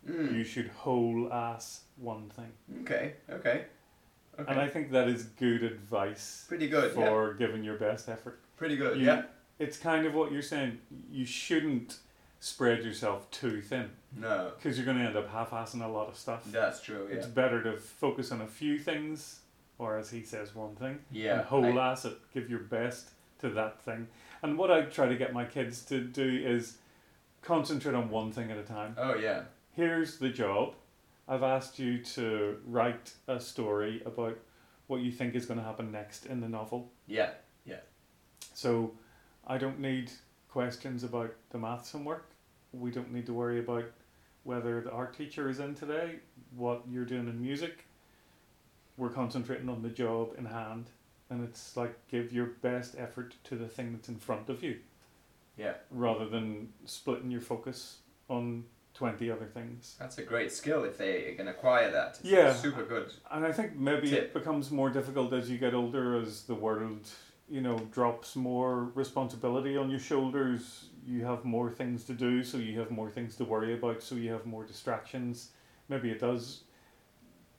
[0.09, 0.35] mm.
[0.37, 2.52] You should whole ass one thing.
[2.82, 3.64] okay, okay,
[4.38, 4.50] okay.
[4.50, 6.92] And I think that is good advice Pretty good.
[6.96, 7.06] yeah.
[7.09, 8.38] for giving your best effort.
[8.56, 8.98] Pretty good.
[8.98, 9.22] You- yeah.
[9.59, 10.78] It's kind of what you're saying.
[11.11, 11.96] You shouldn't
[12.40, 16.09] spread yourself too thin No, because you're going to end up half assing a lot
[16.09, 16.42] of stuff.
[16.52, 17.06] that's true.
[17.09, 17.16] Yeah.
[17.16, 19.40] It's better to focus on a few things,
[19.78, 20.98] or as he says, one thing.
[21.11, 21.38] Yeah.
[21.38, 23.09] and whole I- ass it, give your best
[23.40, 24.09] to that thing.
[24.42, 26.76] And what I try to get my kids to do is
[27.46, 28.96] concentrate on one thing at a time.
[28.98, 29.42] oh yeah.
[29.72, 30.74] Here's the job.
[31.28, 34.38] I've asked you to write a story about
[34.87, 36.90] what you think is going to happen next in the novel.
[37.06, 37.30] Yeah.
[37.64, 37.80] Yeah.
[38.54, 38.92] So
[39.46, 40.11] I don't need
[40.48, 42.26] questions about the maths homework.
[42.72, 43.85] We don't need to worry about
[44.44, 46.16] whether the art teacher is in today,
[46.56, 47.85] what you're doing in music.
[48.96, 50.87] We're concentrating on the job in hand.
[51.28, 54.78] And it's like give your best effort to the thing that's in front of you
[55.57, 55.75] Yeah.
[55.90, 58.64] rather than splitting your focus on
[58.95, 59.97] 20 other things.
[59.99, 62.16] That's a great skill if they can acquire that.
[62.21, 62.53] It's Yeah.
[62.55, 63.12] Super good.
[63.31, 64.19] And I think maybe Tip.
[64.25, 67.09] it becomes more difficult as you get older, as the world,
[67.49, 70.88] you know, drops more responsibility on your shoulders.
[71.05, 74.14] You have more things to do, so you have more things to worry about, so
[74.14, 75.53] you have more distractions.
[75.88, 76.64] Maybe it does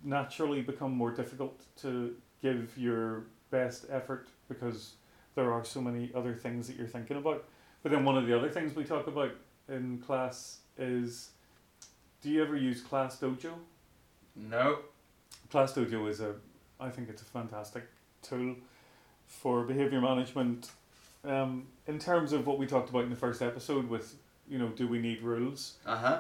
[0.03, 4.95] naturally become more difficult to give your best effort because
[5.35, 7.45] there are so many other things that you're thinking about.
[7.87, 9.31] But then one of the other things we talk about
[9.69, 11.29] in class is
[12.21, 13.53] do you ever use Class Dojo?
[14.35, 14.79] No.
[15.49, 16.35] Class Dojo is a,
[16.81, 17.85] I think it's a fantastic
[18.21, 18.55] tool
[19.25, 20.69] for behavior management.
[21.23, 24.15] Um, in terms of what we talked about in the first episode, with
[24.49, 25.75] you know, do we need rules?
[25.85, 26.19] Uh huh.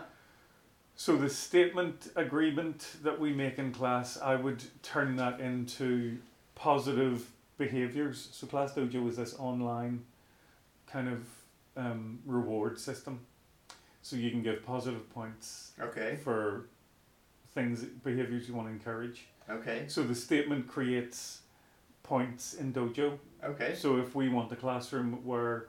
[0.95, 6.17] So the statement agreement that we make in class, I would turn that into
[6.55, 8.29] positive behaviors.
[8.31, 10.05] So Class Dojo is this online
[10.89, 11.27] kind of
[11.77, 13.19] um, reward system.
[14.01, 16.17] So you can give positive points Okay.
[16.23, 16.67] for
[17.53, 19.27] things, behaviors you want to encourage.
[19.49, 19.85] Okay.
[19.87, 21.41] So the statement creates
[22.03, 23.17] points in dojo.
[23.43, 23.75] Okay.
[23.75, 25.67] So if we want a classroom where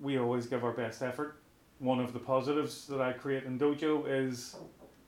[0.00, 1.36] we always give our best effort,
[1.78, 4.56] one of the positives that I create in dojo is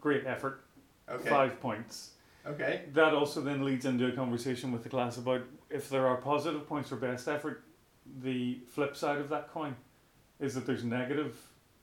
[0.00, 0.64] great effort,
[1.08, 1.28] Okay.
[1.28, 2.10] five points.
[2.46, 2.82] Okay.
[2.92, 6.66] That also then leads into a conversation with the class about if there are positive
[6.66, 7.62] points for best effort,
[8.22, 9.74] the flip side of that coin
[10.40, 11.36] is that there's negative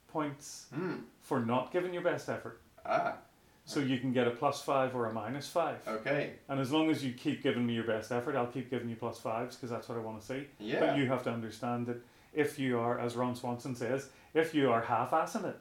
[0.08, 0.96] points Hmm.
[1.20, 2.60] for not giving your best effort.
[2.84, 3.16] Ah.
[3.64, 5.86] So you can get a plus five or a minus five.
[5.86, 6.32] Okay.
[6.48, 8.96] And as long as you keep giving me your best effort, I'll keep giving you
[8.96, 10.46] plus fives because that's what I want to see.
[10.58, 10.80] Yeah.
[10.80, 11.98] But you have to understand that
[12.34, 15.56] if you are, as Ron Swanson says, if you are half-assing it,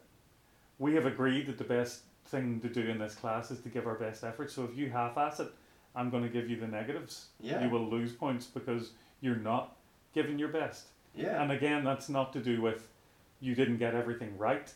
[0.80, 3.86] we have agreed that the best thing to do in this class is to give
[3.86, 4.49] our best effort.
[4.49, 5.49] So if you half-ass it,
[5.95, 7.27] I'm going to give you the negatives.
[7.39, 7.63] Yeah.
[7.63, 9.75] You will lose points because you're not
[10.13, 10.88] giving your best.
[11.15, 11.41] Yeah.
[11.41, 12.88] And again, that's not to do with
[13.39, 14.71] you didn't get everything right.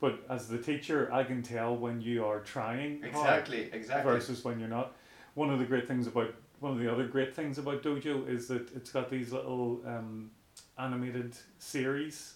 [0.00, 4.12] but as the teacher, I can tell when you are trying Exactly, exactly.
[4.12, 4.94] versus when you're not.
[5.34, 8.48] One of the great things about one of the other great things about Dojo is
[8.48, 10.30] that it's got these little um,
[10.78, 12.34] animated series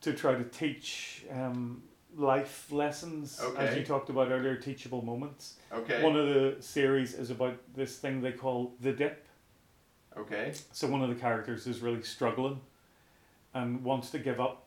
[0.00, 1.82] to try to teach um,
[2.16, 5.54] life lessons, as you talked about earlier, teachable moments.
[5.72, 6.02] Okay.
[6.02, 9.26] One of the series is about this thing they call the dip.
[10.18, 10.52] Okay.
[10.72, 12.60] So one of the characters is really struggling
[13.52, 14.62] and wants to give up.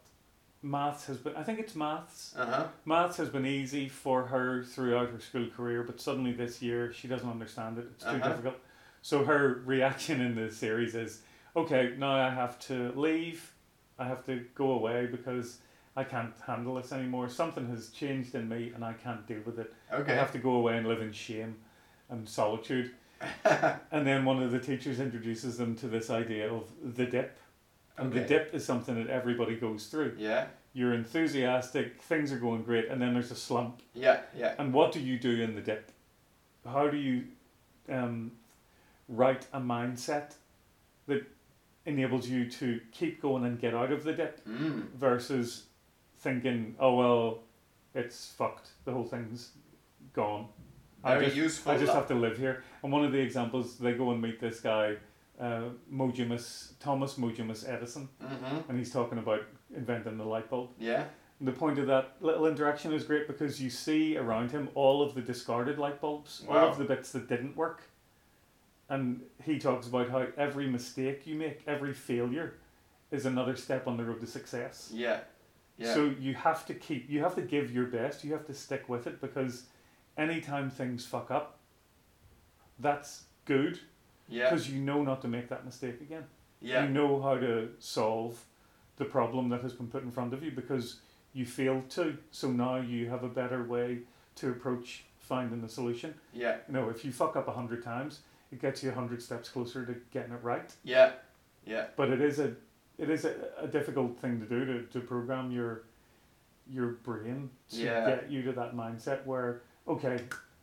[0.63, 2.33] Maths has been, I think it's maths.
[2.37, 2.67] Uh huh.
[2.85, 7.07] Maths has been easy for her throughout her school career, but suddenly this year she
[7.07, 7.85] doesn't understand it.
[7.93, 8.29] It's too Uh-huh.
[8.29, 8.55] difficult.
[9.01, 11.21] So her reaction in the series is,
[11.55, 13.53] okay, now I have to leave.
[13.99, 15.59] I have to go away because
[15.95, 17.29] I can't handle this anymore.
[17.29, 19.73] Something has changed in me and I can't deal with it.
[19.91, 21.55] I have to go away and live in shame
[22.09, 22.91] and solitude.
[23.91, 26.63] and then one of the teachers introduces them to this idea of
[26.95, 27.37] the dip.
[27.97, 30.15] And the dip is something that everybody goes through.
[30.19, 30.47] Yeah.
[30.73, 33.81] You're enthusiastic, things are going great, and then there's a slump.
[33.95, 34.21] Yeah.
[34.37, 34.53] Yeah.
[34.59, 35.91] And what do you do in the dip?
[36.63, 37.23] How do you
[37.89, 38.33] um,
[39.09, 40.35] write a mindset
[41.07, 41.25] that
[41.87, 44.91] enables you to keep going and get out of the dip Mm.
[44.91, 45.63] versus
[46.19, 47.39] thinking, oh, well,
[47.95, 49.51] it's fucked, the whole thing's
[50.13, 50.47] gone.
[51.03, 51.71] I Very just, useful.
[51.71, 52.63] I just have to live here.
[52.83, 54.95] And one of the examples, they go and meet this guy,
[55.39, 55.63] uh,
[55.93, 58.69] Mojimus, Thomas Mojimus Edison, Mm-hmm.
[58.69, 59.41] and he's talking about
[59.75, 60.69] inventing the light bulb.
[60.79, 61.05] Yeah.
[61.39, 65.01] And the point of that little interaction is great because you see around him all
[65.03, 67.83] of the discarded light bulbs, all of the bits that didn't work.
[68.89, 72.55] And he talks about how every mistake you make, every failure,
[73.11, 74.89] is another step on the road to success.
[74.93, 75.19] Yeah.
[75.77, 75.93] Yeah.
[75.93, 78.89] So you have to keep, you have to give your best, you have to stick
[78.89, 79.63] with it because
[80.17, 81.56] anytime things fuck up,
[82.79, 83.79] that's good
[84.27, 84.49] yeah.
[84.49, 86.23] because you know not to make that mistake again.
[86.61, 86.85] Yeah.
[86.85, 88.43] You know how to solve
[88.97, 90.97] the problem that has been put in front of you because
[91.33, 92.17] you failed to.
[92.31, 93.99] So now you have a better way
[94.35, 96.13] to approach finding the solution.
[96.33, 96.57] Yeah.
[96.67, 99.49] You know, if you fuck up a hundred times, it gets you a hundred steps
[99.49, 100.71] closer to getting it right.
[100.83, 101.11] Yeah.
[101.65, 101.87] Yeah.
[101.95, 102.53] But it is a
[102.97, 105.83] it is a, a difficult thing to do to, to program your
[106.69, 108.05] your brain to Yeah.
[108.07, 110.19] get you to that mindset where okay,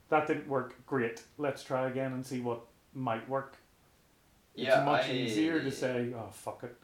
[0.08, 1.22] that didn't work, great.
[1.38, 2.60] Let's try again and see what
[2.94, 3.56] might work.
[4.56, 6.76] It's much I- easier to say, oh fuck it.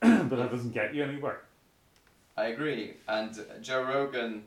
[0.00, 1.40] but that doesn't get you anywhere.
[2.36, 2.94] I agree.
[3.08, 4.44] And Joe Rogan,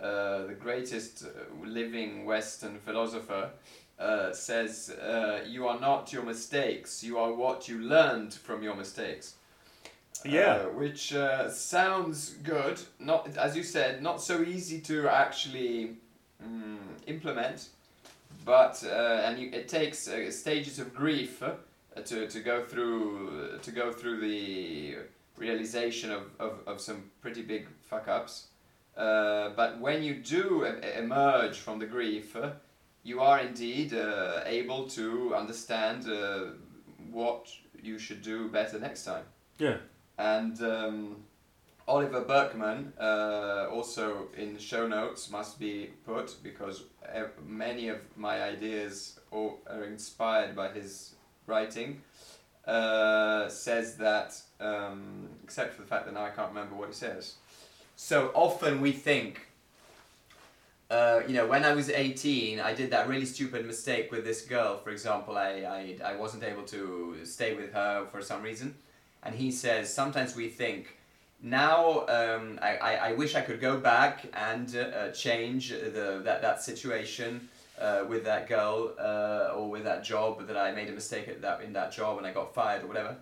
[0.00, 3.50] uh, the greatest uh, living Western philosopher,
[3.98, 7.02] uh, says, uh, "You are not your mistakes.
[7.02, 9.34] You are what you learned from your mistakes."
[10.24, 10.54] Yeah.
[10.54, 12.80] Uh, which uh, sounds good.
[12.98, 15.96] Not as you said, not so easy to actually
[16.42, 17.68] mm, implement,
[18.44, 21.52] but uh, and you, it takes uh, stages of grief uh,
[22.04, 24.96] to, to go through to go through the
[25.36, 28.48] realization of, of, of some pretty big fuck ups.
[28.96, 32.36] Uh, but when you do emerge from the grief,
[33.02, 36.52] you are indeed uh, able to understand uh,
[37.10, 37.48] what
[37.82, 39.24] you should do better next time.
[39.58, 39.76] Yeah.
[40.18, 41.16] And um,
[41.86, 48.42] Oliver Burkeman, uh, also in show notes, must be put because uh, many of my
[48.42, 51.14] ideas are are inspired by his
[51.46, 52.00] writing.
[52.66, 56.94] Uh, says that, um, except for the fact that now I can't remember what he
[56.94, 57.34] says.
[57.94, 59.48] So often we think,
[60.90, 64.40] uh, you know, when I was 18, I did that really stupid mistake with this
[64.46, 65.36] girl, for example.
[65.36, 68.74] I, I, I wasn't able to stay with her for some reason.
[69.22, 70.96] And he says, sometimes we think,
[71.44, 76.40] now um, I, I, wish I could go back and uh, uh, change the, that,
[76.40, 80.92] that situation uh, with that girl uh, or with that job that I made a
[80.92, 83.16] mistake at that, in that job and I got fired or whatever.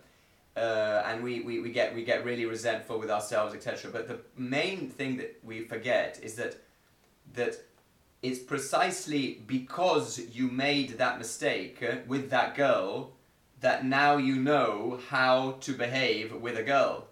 [0.56, 3.90] Uh, and we, we, we, get, we get really resentful with ourselves, etc.
[3.90, 6.56] But the main thing that we forget is that
[7.34, 7.56] that
[8.22, 13.12] it's precisely because you made that mistake uh, with that girl
[13.60, 17.08] that now you know how to behave with a girl.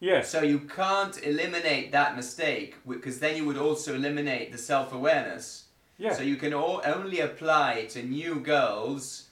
[0.00, 0.30] Yes.
[0.30, 5.64] So you can't eliminate that mistake because then you would also eliminate the self awareness.
[5.96, 6.12] Yeah.
[6.12, 9.28] So you can all, only apply to new girls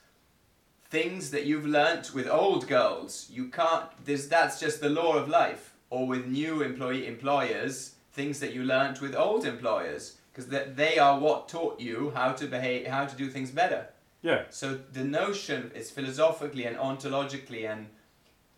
[0.89, 3.29] things that you've learnt with old girls.
[3.31, 3.87] You can't.
[4.05, 5.75] There's, that's just the law of life.
[5.91, 10.99] Or with new employee employers, things that you learnt with old employers, because that they
[10.99, 13.89] are what taught you how to behave, how to do things better.
[14.23, 14.45] yeah.
[14.51, 17.89] So the notion is philosophically and ontologically and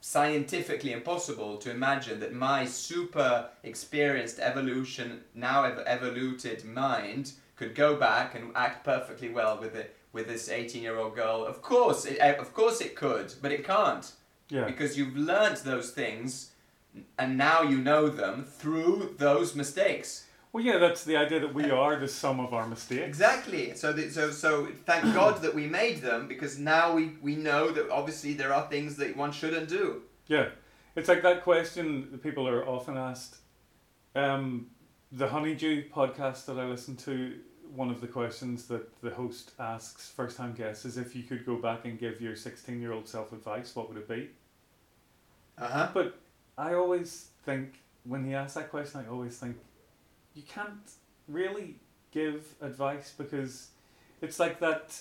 [0.00, 7.96] scientifically impossible to imagine that my super experienced evolution, now ev- evoluted mind could go
[7.96, 11.44] back and act perfectly well with it with this 18 year old girl.
[11.44, 14.10] Of course, it, eh, of course it could, but it can't
[14.48, 14.64] Yeah.
[14.64, 16.52] because you've learnt those things
[17.18, 20.24] and now you know them through those mistakes.
[20.58, 23.06] Well, yeah, that's the idea that we are the sum of our mistakes.
[23.06, 23.76] Exactly.
[23.76, 27.70] So, the, so, so thank God that we made them because now we, we know
[27.70, 30.02] that obviously there are things that one shouldn't do.
[30.26, 30.48] Yeah,
[30.96, 33.36] it's like that question that people are often asked.
[34.16, 34.66] Um,
[35.12, 37.36] the Honeydew podcast that I listen to,
[37.72, 41.46] one of the questions that the host asks first time guests is if you could
[41.46, 44.30] go back and give your 16 year old self advice, what would it be?
[45.56, 45.88] Uh huh.
[45.94, 46.18] But
[46.58, 49.56] I always think, when he asks that question, I always think,
[50.34, 50.92] you can't
[51.26, 51.76] really
[52.10, 53.68] give advice because
[54.22, 55.00] it's like that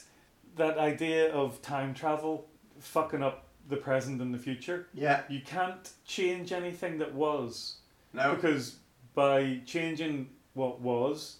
[0.56, 2.48] that idea of time travel
[2.80, 4.88] fucking up the present and the future.
[4.94, 5.22] Yeah.
[5.30, 7.78] You can't change anything that was
[8.14, 8.36] No.
[8.36, 8.78] because
[9.14, 11.38] by changing what was,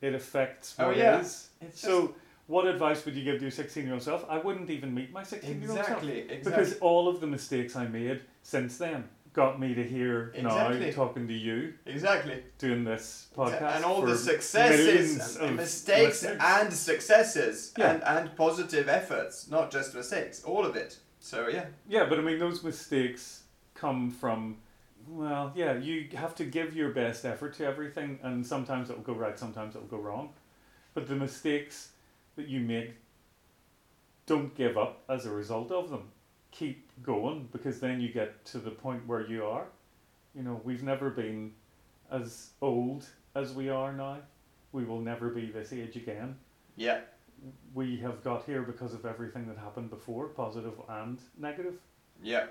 [0.00, 1.02] it affects oh, what is.
[1.02, 1.20] Oh, yeah.
[1.20, 1.48] is.
[1.60, 2.14] It's So,
[2.46, 4.24] what advice would you give to your 16 year old self?
[4.28, 5.88] I wouldn't even meet my 16 year old self.
[5.88, 6.18] Exactly.
[6.20, 6.50] Exactly.
[6.50, 10.86] Because all of the mistakes I made since then got me to here Exactly.
[10.86, 12.42] now talking to you, exactly.
[12.58, 13.76] doing this podcast.
[13.76, 16.40] and all the successes, and mistakes, listeners.
[16.42, 17.92] and successes, Yeah.
[17.92, 20.98] and, and positive efforts, not just mistakes, all of it.
[21.20, 24.56] So yeah, Yeah, but I mean, those mistakes come from,
[25.08, 29.04] well, yeah, you have to give your best effort to everything, and sometimes it will
[29.04, 30.30] go right, sometimes it will go wrong.
[30.92, 31.90] But the mistakes
[32.36, 32.94] that you make,
[34.26, 36.10] don't give up as a result of them.
[36.52, 39.66] Keep going because then you get to the point where you are.
[40.34, 41.52] You know, we've never been
[42.10, 44.18] as old as we are now.
[44.72, 46.36] We will never be this age again.
[46.76, 47.00] yeah,
[47.74, 51.80] We have got here because of everything that happened before, positive and negative.
[52.22, 52.46] yeah,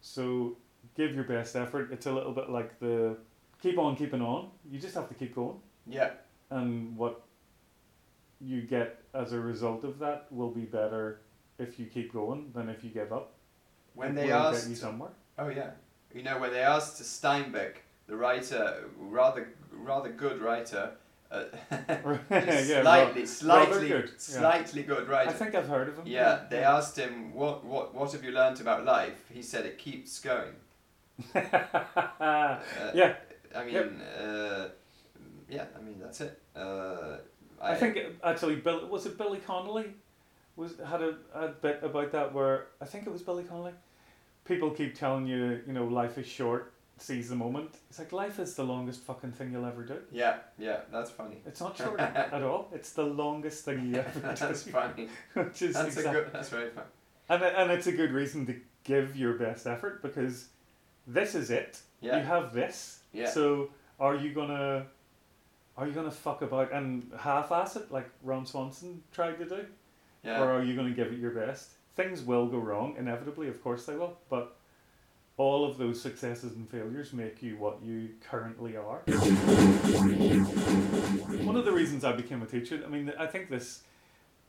[0.00, 0.56] So
[0.96, 1.92] give your best effort.
[1.92, 3.16] It's a little bit like the
[3.62, 4.50] keep on keeping on.
[4.68, 6.10] You just have to keep going, yeah,
[6.50, 7.22] and what
[8.40, 11.20] you get as a result of that will be better
[11.60, 13.31] if you keep going than if you give up.
[13.94, 15.10] When they asked, you somewhere.
[15.38, 15.70] oh yeah,
[16.14, 17.74] you know when they asked Steinbeck,
[18.06, 20.92] the writer, rather rather good writer,
[21.30, 21.44] uh,
[22.30, 24.12] yeah, slightly, well, slightly, good, yeah.
[24.16, 25.30] slightly good writer.
[25.30, 26.04] I think I've heard of him.
[26.06, 29.24] Yeah, they asked him what, what what have you learnt about life.
[29.32, 30.54] He said it keeps going.
[31.34, 32.58] Uh,
[32.94, 33.14] yeah,
[33.54, 33.92] I mean, Yep.
[34.20, 34.66] uh,
[35.48, 36.40] yeah, I mean that's it.
[36.56, 37.18] Uh,
[37.60, 39.94] I think it- actually, Bill was it Billy Connolly
[40.56, 43.72] was had a, a bit about that where I think it was Billy Connolly.
[44.44, 47.70] People keep telling you, you know, life is short, seize the moment.
[47.88, 49.98] It's like life is the longest fucking thing you'll ever do.
[50.10, 51.38] Yeah, yeah, that's funny.
[51.46, 52.68] It's not short at all.
[52.72, 54.20] It's the longest thing you ever do.
[54.20, 55.08] that's funny.
[55.34, 56.30] Which is That's a good.
[56.32, 56.84] That's very fun.
[57.28, 60.48] and and it's a good reason to give your best effort because
[61.06, 61.80] this is it.
[62.00, 62.98] Yeah, You have this.
[63.12, 64.86] yeah, So are you gonna
[65.76, 69.64] are you gonna fuck about and half-ass it like Ron Swanson tried to do?
[70.24, 71.70] Or are you going to give it your best?
[71.94, 74.56] Things will go wrong, inevitably, of course they will, but
[75.36, 79.00] all of those successes and failures make you what you currently are.
[81.44, 83.82] One of the reasons I became a teacher, I mean, I think this,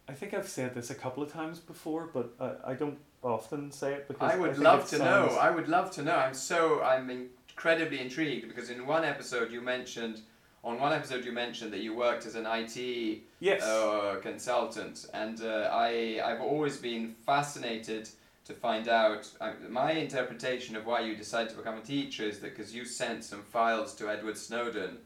[0.07, 3.71] I think I've said this a couple of times before, but I, I don't often
[3.71, 5.37] say it because I would think love to know.
[5.39, 6.15] I would love to know.
[6.15, 6.81] I'm so.
[6.83, 10.21] I'm incredibly intrigued because in one episode you mentioned.
[10.63, 15.41] On one episode, you mentioned that you worked as an IT yes, uh, consultant, and
[15.41, 18.07] uh, I I've always been fascinated
[18.45, 19.29] to find out.
[19.41, 22.85] Uh, my interpretation of why you decided to become a teacher is that because you
[22.85, 24.99] sent some files to Edward Snowden,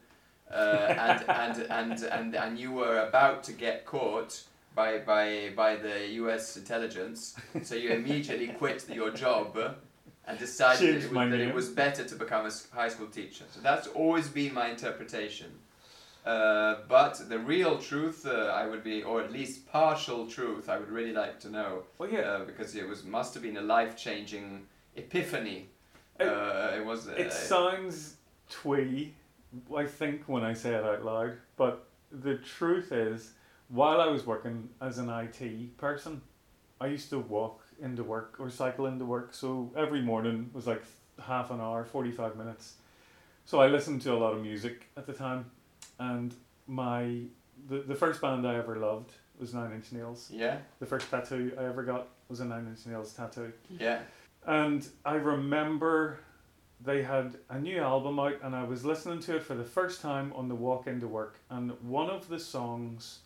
[0.48, 0.54] uh,
[0.88, 4.44] and, and and and and you were about to get caught
[4.76, 6.56] by by by the U.S.
[6.56, 7.34] intelligence,
[7.64, 9.58] so you immediately quit your job.
[10.28, 13.44] And decided that it, was, that it was better to become a high school teacher.
[13.50, 15.50] So that's always been my interpretation.
[16.26, 20.76] Uh, but the real truth, uh, I would be, or at least partial truth, I
[20.78, 23.62] would really like to know, well, yeah, uh, because it was must have been a
[23.62, 24.66] life changing
[24.96, 25.68] epiphany.
[26.20, 27.08] It- Uh, it was.
[27.08, 28.16] Uh, it sounds
[28.50, 29.14] twee,
[29.74, 33.32] I think, when I say it out loud, but the truth is,
[33.68, 35.40] while I was working as an IT
[35.78, 36.20] person,
[36.80, 40.82] I used to walk into work or cycle into work, so every morning was like
[41.24, 42.74] half an hour, 45 minutes.
[43.44, 45.46] So I listened to a lot of music at the time,
[45.98, 46.34] and
[46.66, 47.20] my
[47.68, 50.30] the, the first band I ever loved was Nine Inch Nails.
[50.32, 53.52] yeah, The first tattoo I ever got was a Nine Inch Nails tattoo.
[53.78, 54.00] yeah,
[54.46, 56.20] And I remember
[56.80, 60.00] they had a new album out, and I was listening to it for the first
[60.00, 61.38] time on the walk into work.
[61.50, 63.20] And one of the songs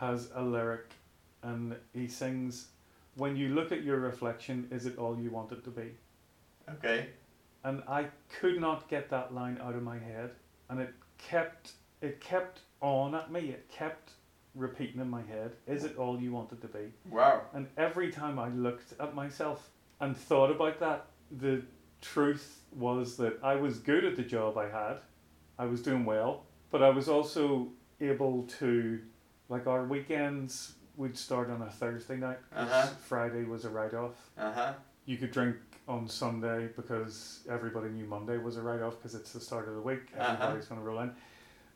[0.00, 0.86] has a lyric,
[1.44, 2.68] and he sings,
[3.16, 5.92] When you look at your reflection, is it all you want it to be?
[6.68, 7.08] okay,
[7.64, 8.06] And I
[8.40, 10.30] could not get that line out of my head,
[10.68, 13.50] and it kept it kept on at me.
[13.50, 14.12] It kept
[14.54, 18.10] repeating in my head, "Is it all you want it to be?" wow, And every
[18.10, 21.62] time I looked at myself and thought about that, the
[22.00, 25.00] truth was that I was good at the job I had.
[25.58, 27.68] I was doing well, but I was also
[28.00, 29.00] able to,
[29.48, 32.38] like our weekends would start on a Thursday night.
[32.54, 32.86] Uh-huh.
[33.06, 34.12] Friday was a write off.
[34.38, 34.72] Uh huh.
[35.06, 35.56] You could drink
[35.88, 39.74] on Sunday because everybody knew Monday was a write off because it's the start of
[39.74, 40.02] the week.
[40.18, 40.32] Uh-huh.
[40.34, 41.12] Everybody's going to roll in.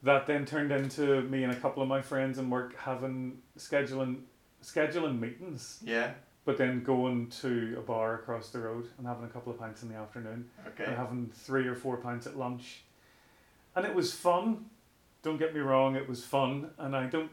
[0.03, 4.19] That then turned into me and a couple of my friends in work having scheduling
[4.63, 6.13] scheduling meetings, Yeah.
[6.45, 9.83] but then going to a bar across the road and having a couple of pints
[9.83, 10.85] in the afternoon Okay.
[10.85, 12.83] and having three or four pints at lunch.
[13.77, 14.67] And it was fun.
[15.23, 17.31] Don't get me wrong, it was fun and I don't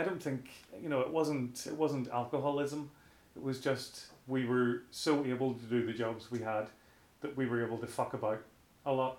[0.00, 0.48] I don't think
[0.82, 2.90] you know, it wasn't it wasn't alcoholism.
[3.36, 6.66] It was just we were so able to do the jobs we had
[7.20, 8.40] that we were able to fuck about
[8.86, 9.18] a lot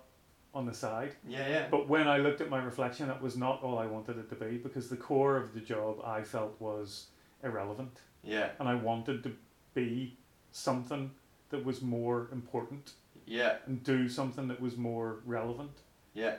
[0.53, 1.13] on the side.
[1.27, 1.47] Yeah.
[1.47, 1.67] Yeah.
[1.69, 4.35] But when I looked at my reflection, that was not all I wanted it to
[4.35, 7.07] be because the core of the job I felt was
[7.43, 8.49] irrelevant Yeah.
[8.59, 9.31] and I wanted to
[9.73, 10.17] be
[10.51, 11.11] something
[11.49, 12.93] that was more important
[13.25, 13.57] Yeah.
[13.65, 15.77] and do something that was more relevant.
[16.13, 16.35] Yeah.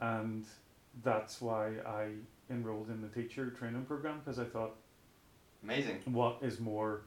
[0.00, 0.44] And
[1.02, 2.10] that's why I
[2.50, 4.74] enrolled in the teacher training program because I thought,
[5.62, 6.00] Amazing.
[6.06, 7.02] what is more,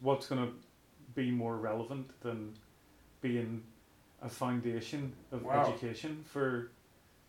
[0.00, 0.52] what's going to
[1.14, 2.54] be more relevant than
[3.20, 3.62] being
[4.22, 5.66] a foundation of Wow.
[5.66, 6.70] education for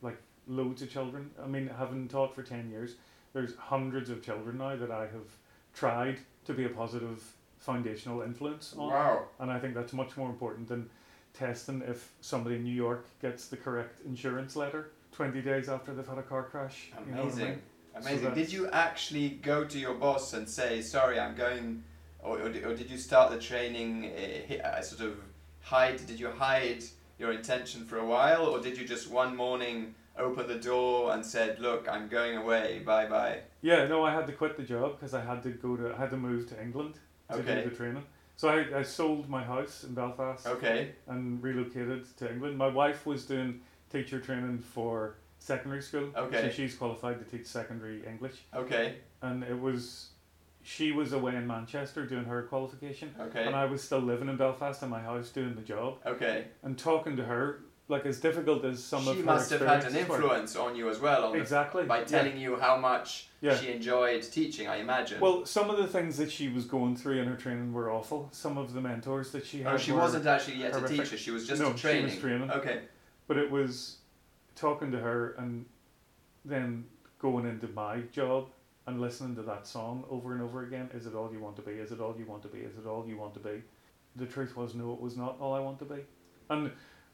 [0.01, 0.17] like
[0.47, 1.31] loads of children?
[1.41, 2.95] I mean, having taught for 10 years,
[3.33, 5.27] there's hundreds of children now that I have
[5.73, 7.21] tried to be a positive
[7.59, 8.91] foundational influence on.
[8.91, 9.25] Wow.
[9.39, 10.89] And I think that's much more important than
[11.33, 16.07] testing if somebody in New York gets the correct insurance letter 20 days after they've
[16.07, 16.91] had a car crash.
[17.07, 17.45] you know I Amazing.
[17.49, 17.61] mean?
[17.95, 18.21] Amazing.
[18.23, 21.83] that's- did you actually go to your boss and say, sorry, I'm going,
[22.21, 25.17] or, or, or did you start the training, uh, uh, sort of
[25.61, 26.83] hide, did you hide
[27.17, 31.25] your intention for a while, or did you just one morning open the door and
[31.25, 33.39] said, look, I'm going away, bye bye?
[33.61, 35.97] Yeah, no, I had to quit the job because I had to go to, I
[35.97, 36.95] had to move to England
[37.31, 37.63] to Okay.
[37.63, 38.03] do the training.
[38.35, 40.91] So I, I sold my house in Belfast Okay.
[41.07, 42.57] and relocated to England.
[42.57, 43.61] My wife was doing
[43.91, 46.09] teacher training for secondary school.
[46.15, 46.41] Okay.
[46.41, 48.45] So she's qualified to teach secondary English.
[48.53, 48.95] Okay.
[49.21, 50.09] And it was,
[50.63, 53.13] she was away in Manchester doing her qualification.
[53.19, 53.45] Okay.
[53.45, 55.97] And I was still living in Belfast in my house doing the job.
[56.05, 56.45] Okay.
[56.63, 59.83] and talking to her, like as difficult as some of she her must have had
[59.85, 59.99] an were.
[59.99, 61.83] influence on you as well, on the, Exactly.
[61.83, 62.05] by yeah.
[62.05, 63.55] telling you how much Yeah.
[63.55, 65.19] she enjoyed teaching, I imagine.
[65.19, 68.29] Well, some of the things that she was going through in her training were awful.
[68.31, 69.73] Some of the mentors that she oh, had.
[69.75, 70.97] oh, she wasn't actually yet horrific.
[70.99, 72.19] a teacher, she was just No, a she was training.
[72.19, 72.51] training.
[72.51, 72.79] Okay.
[73.27, 73.97] But it was
[74.55, 75.65] talking to her and
[76.43, 76.85] then
[77.19, 78.49] going into my job
[78.87, 80.89] and listening to that song over and over again.
[80.93, 81.71] Is it all you want to be?
[81.71, 82.59] Is it all you want to be?
[82.59, 83.63] Is it all you want to be?
[84.15, 86.01] The truth was, no, it was not all I want to be.
[86.49, 86.71] And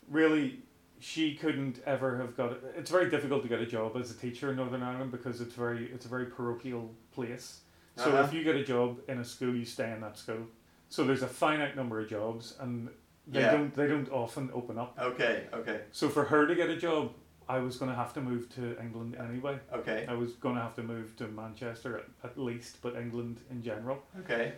[0.09, 0.59] really,
[0.99, 2.61] she couldn't ever have got it.
[2.77, 5.55] It's very difficult to get a job as a teacher in Northern Ireland because it's
[5.55, 7.61] very it's a very parochial place.
[7.95, 8.23] So Uh-huh.
[8.23, 10.45] if you get a job in a school, you stay in that school.
[10.89, 12.89] So there's a finite number of jobs, and
[13.31, 13.51] they Yeah.
[13.51, 14.97] don't they don't often open up.
[14.99, 17.13] Okay, okay, So for her to get a job,
[17.49, 19.59] I was going to have to move to England anyway.
[19.73, 23.37] okay, I was going to have to move to Manchester at, at least, but England
[23.49, 24.03] in general.
[24.21, 24.53] okay.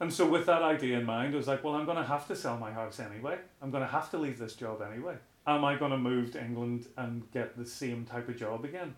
[0.00, 2.26] And so with that idea in mind, I was like, well, I'm going to have
[2.26, 3.38] to sell my house anyway.
[3.60, 5.14] I'm going to have to leave this job anyway.
[5.46, 8.96] Am I going to move to England and get the same type of job again?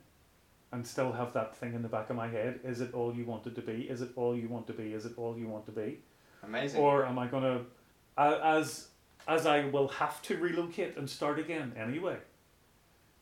[0.72, 2.60] And still have that thing in the back of my head.
[2.64, 3.82] Is it all you wanted to be?
[3.94, 4.94] Is it all you want to be?
[4.94, 5.98] Is it all you want to be?
[6.42, 6.80] Amazing.
[6.80, 7.60] Or am I going to,
[8.16, 8.88] as
[9.26, 12.16] as I will have to relocate and start again anyway,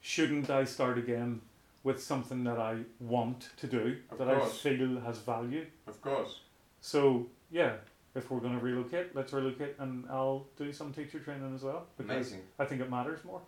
[0.01, 1.41] shouldn't I start again
[1.85, 4.53] with something that I want to do, Of that course.
[4.67, 5.67] I feel has value?
[5.87, 6.41] of course.
[6.81, 7.75] So, yeah,
[8.15, 11.87] if we're going to relocate, let's relocate and I'll do some teacher training as well
[11.97, 12.41] because Amazing.
[12.59, 13.41] I think it matters more.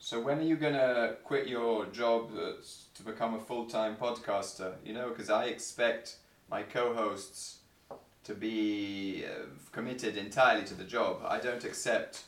[0.00, 2.52] So when are you gonna quit your job uh,
[2.94, 4.74] to become a full time podcaster?
[4.84, 6.16] You know, because I expect
[6.48, 7.57] my co-hosts
[8.24, 11.20] to be uh, committed entirely to the job.
[11.26, 12.24] I don't accept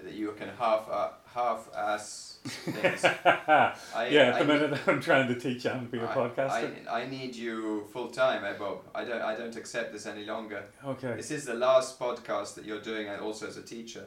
[0.00, 3.04] that you can half uh, half ass things.
[3.24, 6.88] I, yeah, at the need- minute I'm trying to teach and be a I- podcaster.
[6.88, 8.78] I, I need you full time, eh, Bob.
[8.94, 10.64] I don't I don't accept this any longer.
[10.84, 11.14] okay.
[11.16, 14.06] This is the last podcast that you're doing, and also as a teacher.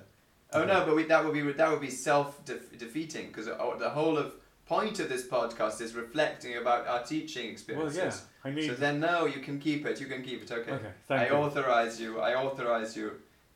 [0.53, 4.17] Oh no, but we, that would be that would be self defeating because the whole
[4.17, 4.33] of
[4.65, 7.97] point of this podcast is reflecting about our teaching Well, experiences.
[7.97, 8.13] yeah,
[8.47, 8.67] I need.
[8.67, 9.99] So then, no, you can keep it.
[9.99, 10.51] You can keep it.
[10.51, 10.71] Okay.
[10.71, 11.35] okay, I thank you.
[11.35, 12.19] authorize you.
[12.19, 13.11] I authorize you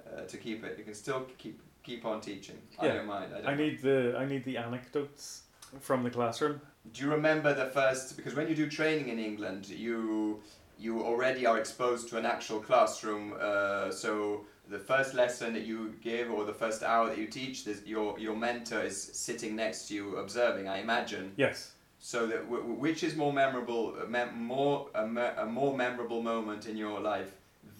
[0.06, 0.78] uh, to keep it.
[0.78, 2.58] You can still keep keep on teaching.
[2.80, 3.34] I don't mind.
[3.34, 5.44] I, don't I need the I need the anecdotes
[5.80, 6.62] from the classroom.
[6.94, 8.18] Do you remember the first?
[8.18, 10.42] Because when you do training in England, you
[10.78, 13.36] you already are exposed to an actual classroom.
[13.39, 17.64] Uh, so the first lesson that you give, or the first hour that you teach,
[17.64, 20.68] this, your your mentor is sitting next to you observing.
[20.68, 21.32] I imagine.
[21.38, 21.72] Yes.
[22.04, 23.95] So that which is more memorable?
[24.02, 27.32] uh, Mem- more a, me- a more memorable moment in your life?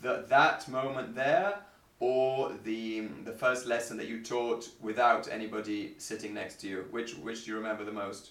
[0.04, 1.56] That that moment there,
[2.00, 6.86] or the the first lesson that you taught without anybody sitting next to you?
[6.92, 8.30] Which which do you remember the most?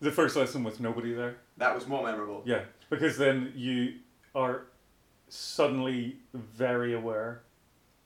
[0.00, 1.36] The first lesson with nobody there.
[1.56, 2.42] That was more memorable.
[2.44, 3.94] Yeah, because then you
[4.34, 4.66] are
[5.28, 7.42] suddenly very aware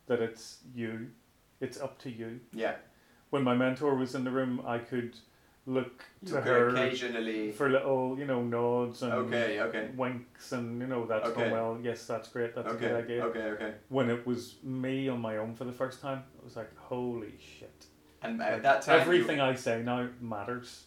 [0.07, 1.09] that it's you,
[1.61, 2.41] it's up to you.
[2.55, 2.77] Yeah.
[3.29, 5.19] When my mentor was in the room, I could
[5.69, 7.53] look to could her occasionally.
[7.53, 9.61] for little, you know, nods and Okay.
[9.61, 9.91] Okay.
[9.97, 11.41] winks and you know that's Okay.
[11.43, 11.79] going well.
[11.83, 12.55] Yes, that's great.
[12.55, 13.25] That's a good idea.
[13.27, 13.43] Okay.
[13.55, 13.75] Okay.
[13.91, 17.35] When it was me on my own for the first time, it was like, holy
[17.39, 17.85] shit!
[18.23, 20.87] And at that time, you- Everything I say now matters.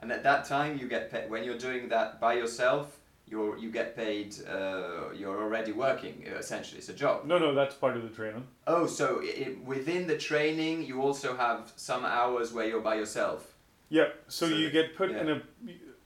[0.00, 2.98] And at that time, you get paid when you're doing that by yourself.
[3.26, 4.34] You're you get paid.
[4.48, 6.24] Uh, you're already working.
[6.26, 7.24] uh, Essentially, it's a job.
[7.24, 8.46] No, no, that's part of the training.
[8.66, 13.51] Oh, so i within the training, you also have some hours where you're by yourself.
[13.92, 15.42] Yeah, so, So you the- get put in a.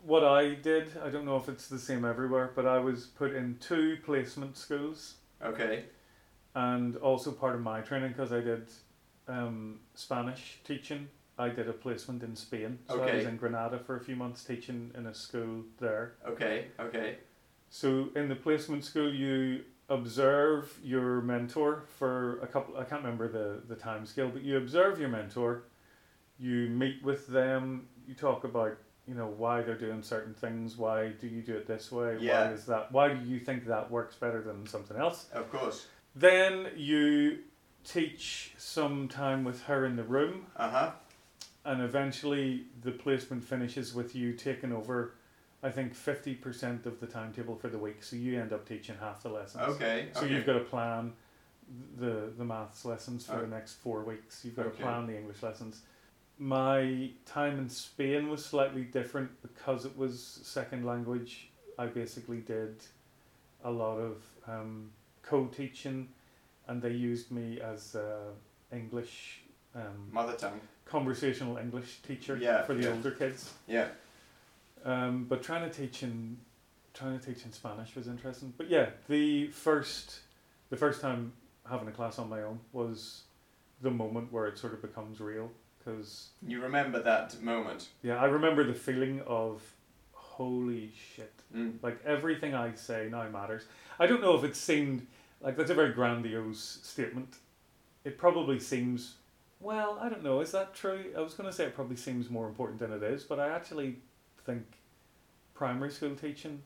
[0.02, 3.32] What I did, I don't know if it's the same everywhere, but I was put
[3.34, 5.84] in two placement schools, Okay.
[6.54, 8.66] and also part of my training because I did
[9.28, 11.08] um, Spanish teaching.
[11.38, 14.42] I did a placement in Spain, so I was in Granada for a few months
[14.42, 16.14] teaching in a school there.
[16.26, 16.68] Okay.
[16.80, 17.18] Okay.
[17.68, 22.76] So in the placement school, you observe your mentor for a couple.
[22.78, 25.62] I can't remember the the time scale, but you observe your mentor.
[26.38, 27.88] You meet with them.
[28.06, 28.76] You talk about
[29.06, 30.76] you know why they're doing certain things.
[30.76, 32.18] Why do you do it this way?
[32.20, 32.46] Yeah.
[32.48, 32.92] Why is that?
[32.92, 35.26] Why do you think that works better than something else?
[35.32, 35.86] Of course.
[36.14, 37.38] Then you
[37.84, 40.90] teach some time with her in the room, Uh huh.
[41.64, 45.12] and eventually the placement finishes with you taking over.
[45.62, 48.96] I think fifty percent of the timetable for the week, so you end up teaching
[49.00, 49.62] half the lessons.
[49.74, 50.08] Okay.
[50.14, 50.34] So okay.
[50.34, 51.12] you've got to plan
[51.98, 54.44] the the maths lessons for the next four weeks.
[54.44, 54.76] You've got Okay.
[54.78, 55.82] to plan the English lessons.
[56.38, 61.48] My time in Spain was slightly different because it was second language.
[61.78, 62.76] I basically did
[63.64, 64.90] a lot of um,
[65.22, 66.08] co-teaching,
[66.68, 68.32] and they used me as a
[68.70, 69.40] English
[69.74, 70.60] um, mother tongue.
[70.84, 72.92] conversational English teacher Yeah, for the yeah.
[72.94, 73.52] older kids.
[73.66, 73.88] Yeah.
[74.84, 76.38] Um, but trying to teach in
[76.92, 78.52] trying to teach in Spanish was interesting.
[78.56, 80.20] But yeah, the first
[80.70, 81.32] the first time
[81.68, 83.22] having a class on my own was
[83.80, 85.50] the moment where it sort of becomes real
[85.86, 87.88] because You remember that moment.
[88.02, 89.62] yeah, I remember the feeling of
[90.12, 91.32] holy shit.
[91.54, 91.74] Mm.
[91.82, 93.64] Like everything I say now matters.
[93.98, 95.06] I don't know if it seemed
[95.40, 97.36] like that's a very grandiose statement.
[98.04, 99.14] It probably seems
[99.58, 101.06] well, I don't know, is that true?
[101.16, 103.96] I was gonna say it probably seems more important than it is, but I actually
[104.44, 104.64] think
[105.54, 106.62] primary school teaching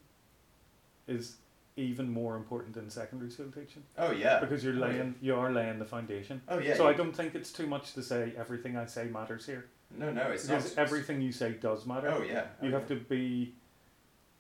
[1.07, 1.37] is
[1.81, 4.39] even more important than secondary school teaching Oh yeah.
[4.41, 4.87] because you're Oh, yeah.
[4.87, 6.41] laying you are laying the foundation.
[6.49, 6.77] Oh yeah.
[6.77, 9.67] so you- I don't think it's too much to say everything I say matters here
[9.97, 10.83] No, no, it's because not.
[10.83, 12.11] everything you say does matter.
[12.11, 12.47] Oh yeah.
[12.63, 13.55] You oh, have to be.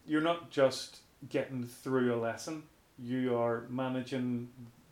[0.06, 2.62] You're not just getting through a lesson.
[2.98, 4.48] You are managing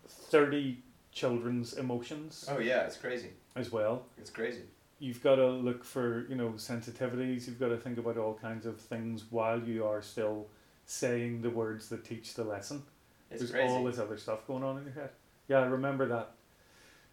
[0.09, 0.79] thirty
[1.13, 3.31] children's emotions Oh yeah, it's crazy.
[3.57, 4.03] as well.
[4.19, 4.63] It's crazy.
[5.01, 7.47] You've got to look for you know sensitivities.
[7.47, 10.47] You've got to think about all kinds of things while you are still
[10.89, 12.83] saying the words that teach the lesson.
[13.31, 13.73] It's There's crazy.
[13.73, 15.11] all this other stuff going on in your head.
[15.47, 16.31] Yeah, I remember that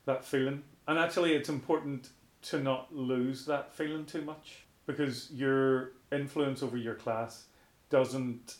[0.05, 0.63] that feeling.
[0.87, 2.09] And actually it's important
[2.43, 7.45] to not lose that feeling too much because your influence over your class
[7.89, 8.55] doesn't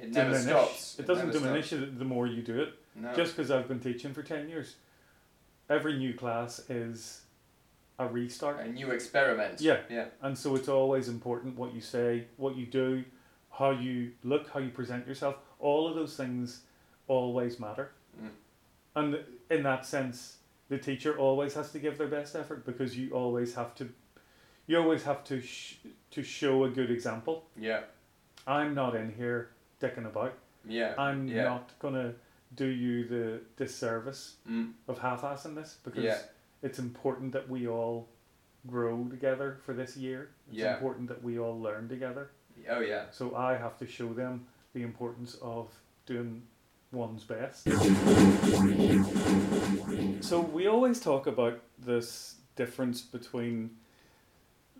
[0.00, 0.46] it never diminish.
[0.46, 0.98] stops.
[1.00, 2.74] It doesn't never diminish it the more you do it.
[2.94, 3.12] No.
[3.14, 4.76] Just because I've been teaching for 10 years.
[5.68, 7.22] Every new class is
[7.98, 8.60] a restart.
[8.60, 9.60] a new experiment.
[9.60, 9.78] Yeah.
[9.90, 10.06] Yeah.
[10.20, 13.04] And so it's always important what you say, what you do,
[13.52, 15.36] how you look, how you present yourself.
[15.58, 16.62] All of those things
[17.08, 17.92] always matter.
[18.20, 18.30] Mm.
[18.96, 19.18] And
[19.50, 20.38] in that sense,
[20.68, 23.88] the teacher always has to give their best effort because you always have to,
[24.66, 25.76] you always have to sh-
[26.12, 27.44] to show a good example.
[27.56, 27.80] Yeah.
[28.46, 29.50] I'm not in here
[29.80, 30.34] dicking about.
[30.66, 30.94] Yeah.
[30.98, 31.44] I'm yeah.
[31.44, 32.14] not gonna
[32.54, 34.72] do you the disservice Mm.
[34.88, 36.18] of half-assing this because Yeah.
[36.62, 38.08] it's important that we all
[38.66, 40.30] grow together for this year.
[40.48, 40.74] It's Yeah.
[40.74, 42.30] important that we all learn together.
[42.70, 43.04] Oh yeah.
[43.10, 45.68] So I have to show them the importance of
[46.06, 46.42] doing
[46.92, 47.64] one's best.
[50.20, 53.70] So we always talk about this difference between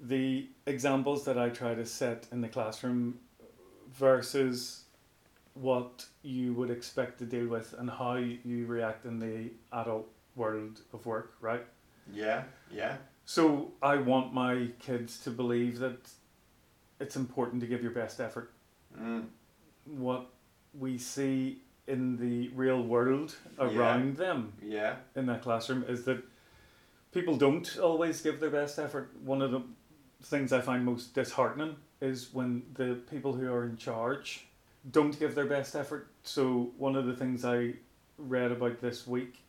[0.00, 3.18] the examples that I try to set in the classroom
[3.92, 4.84] versus
[5.54, 10.80] what you would expect to deal with and how you react in the adult world
[10.92, 11.64] of work, right?
[12.12, 12.44] Yeah.
[12.70, 12.96] Yeah.
[13.24, 16.08] So I want my kids to believe that
[17.02, 18.52] it's important to give your best effort.
[18.98, 19.24] Mm.
[19.84, 20.26] What
[20.78, 24.96] we see in the real world around them Yeah.
[25.16, 26.22] in that classroom is that
[27.10, 29.10] people don't always give their best effort.
[29.24, 29.62] One of the
[30.22, 34.46] things I find most disheartening is when the people who are in charge
[34.88, 36.08] don't give their best effort.
[36.22, 37.74] So one of the things I
[38.16, 39.40] read about this week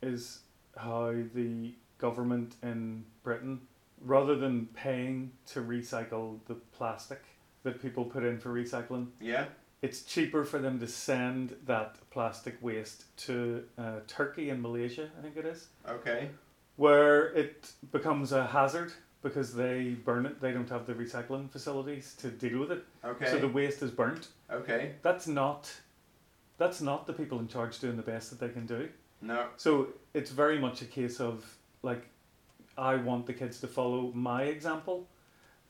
[0.00, 0.40] is
[0.76, 3.60] how the government in Britain,
[4.00, 7.22] rather than paying to recycle the plastic
[7.62, 9.46] that people put in for recycling, Yeah.
[9.82, 15.22] it's cheaper for them to send that plastic waste to uh, Turkey and Malaysia, I
[15.22, 16.30] think it is, Okay.
[16.76, 18.92] where it becomes a hazard
[19.22, 20.40] because they burn it.
[20.40, 23.26] They don't have the recycling facilities to deal with it, Okay.
[23.30, 24.28] so the waste is burnt.
[24.50, 24.94] okay.
[25.02, 25.70] That's not,
[26.56, 28.88] that's not the people in charge doing the best that they can do.
[29.20, 29.48] No.
[29.58, 31.44] So it's very much a case of
[31.82, 32.06] like,
[32.76, 35.06] I want the kids to follow my example,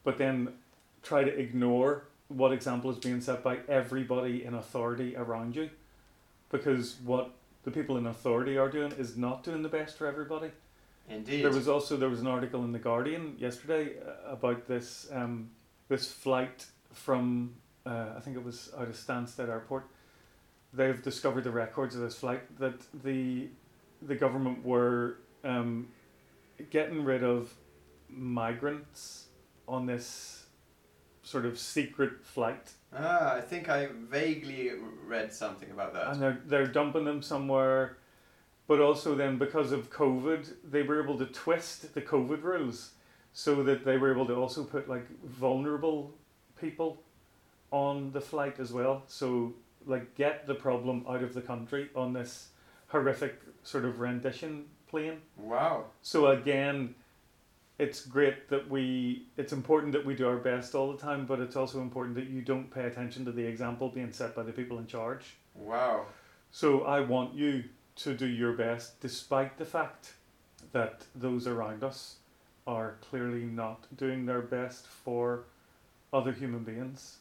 [0.05, 0.55] but then
[1.03, 5.71] try to ignore what example is being set by everybody in authority around you,
[6.51, 7.33] because what
[7.65, 10.51] the people in authority are doing is not doing the best for everybody.
[11.09, 11.45] Indeed.
[11.45, 15.51] There was also there was an article in the Guardian yesterday uh, about this um,
[15.89, 19.87] this flight from uh, I think it was out of Stansted Airport.
[20.73, 23.49] They've discovered the records of this flight that the
[24.03, 25.89] the government were um,
[26.71, 27.55] getting rid of
[28.09, 29.27] migrants
[29.67, 30.47] on this
[31.23, 34.71] sort of secret flight, ah, I think I vaguely
[35.07, 36.09] read something about that.
[36.09, 37.97] and they're they're dumping them somewhere.
[38.67, 42.93] But also then because of COVID, they were able to twist the COVID rules
[43.33, 46.15] so that they were able to also put like vulnerable
[46.61, 47.03] people
[47.73, 49.03] on the flight as well.
[49.07, 49.55] So
[49.87, 52.51] like get the problem out of the country on this
[52.89, 54.67] horrific sort of rendition
[55.37, 55.87] Wow.
[56.03, 56.95] So again,
[57.79, 61.41] it's great that we it's important that we do our best all the time, but
[61.41, 64.53] it's also important that you don't pay attention to the example being set by the
[64.53, 65.37] people in charge.
[65.55, 66.05] Wow.
[66.51, 67.65] So I want you
[67.97, 70.15] to do your best despite the fact
[70.73, 72.17] that those around us
[72.67, 75.45] are clearly not doing their best for
[76.13, 77.19] other human beings.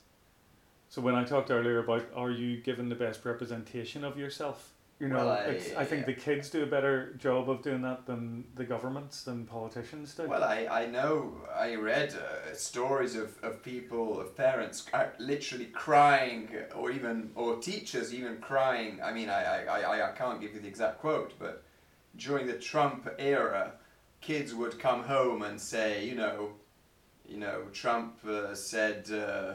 [0.89, 4.73] So when I talked earlier about are you given the best representation of yourself?
[4.99, 7.81] You know, Well, I- it's, I think the kids do a better job of doing
[7.83, 10.27] that than the governments, than politicians do.
[10.27, 14.85] Well, I, I know, I read uh, stories of, of people, of parents
[15.17, 18.99] literally crying, or even, or teachers even crying.
[19.01, 21.63] I mean, I, I, I, I can't give you the exact quote, but
[22.17, 23.71] during the Trump era,
[24.19, 26.49] kids would come home and say, you know,
[27.25, 29.53] you know, Trump uh, said, uh,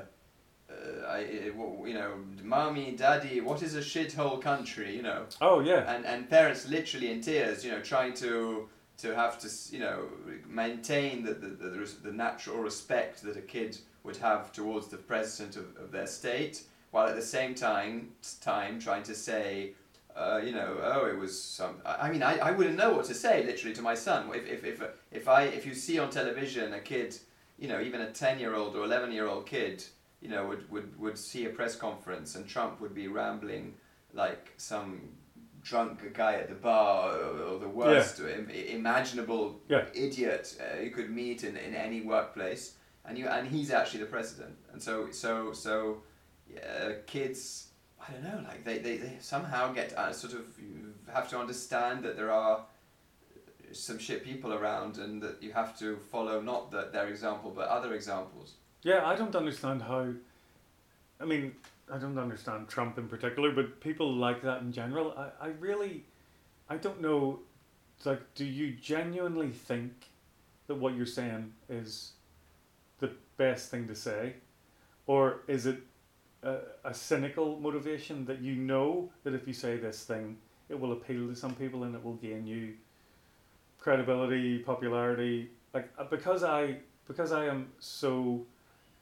[0.71, 5.27] uh, I, uh, you know, mommy, daddy, what is a shithole country, you know?
[5.41, 9.49] oh yeah, and and parents literally in tears, you know, trying to to have to
[9.73, 10.09] you know
[10.49, 15.57] maintain the the, the, the natural respect that a kid would have towards the president
[15.57, 19.73] of, of their state, while at the same time time trying to say.
[20.17, 21.75] Uh, you know, oh, it was some.
[21.85, 24.31] I I mean, I, I wouldn't know what to say literally to my son.
[24.33, 27.19] If, if, if, if I if you see on television a kid,
[27.59, 29.83] you know, even a ten year old or eleven year old kid,
[30.25, 33.75] you know, would, would, would see a press conference and Trump would be rambling
[34.15, 35.11] like some
[35.61, 39.85] drunk guy at the bar or, or the worst im- imaginable Yeah.
[39.95, 42.65] idiot uh, you could meet in, in any workplace
[43.05, 44.55] and you and he's actually the president.
[44.73, 46.03] And so so so
[46.57, 47.69] uh, kids
[48.07, 51.39] I don't know like they, they, they somehow get uh, sort of you have to
[51.39, 52.57] understand that there are
[53.73, 57.69] some shit people around and that you have to follow not the, their example but
[57.69, 58.55] other examples
[58.85, 60.09] Yeah, I don't understand how.
[61.19, 61.57] I mean,
[61.91, 65.15] I don't understand Trump in particular, but people like that in general.
[65.17, 66.05] I, I really,
[66.69, 67.41] I don't know.
[68.05, 69.93] Like, do you genuinely think
[70.67, 72.13] that what you're saying is
[73.01, 74.35] the best thing to say?
[75.07, 75.79] Or is it
[76.43, 80.37] a, a cynical motivation that you know that if you say this thing,
[80.69, 82.75] it will appeal to some people and it will gain you
[83.79, 85.49] credibility, popularity?
[85.73, 86.77] Like, uh, because I,
[87.07, 88.45] because I am so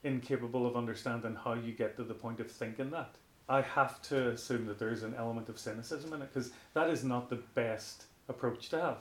[0.04, 3.14] incapable of understanding how you get to the point of thinking that.
[3.48, 6.88] I have to assume that there is an element of cynicism in it because that
[6.88, 8.98] is not the best approach to have.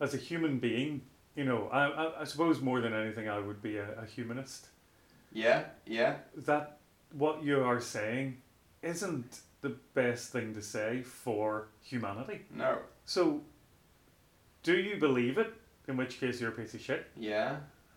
[0.00, 1.02] As a human being,
[1.34, 4.66] you know, I, I, I suppose more than anything, I would be a, a humanist.
[5.32, 6.78] yeah yeah That
[7.12, 8.38] what you are saying
[8.82, 12.42] isn't the best thing to say for humanity.
[12.54, 13.40] no So,
[14.62, 15.52] do you believe it?
[15.88, 17.06] In which case, you're a piece of shit.
[17.16, 17.56] yeah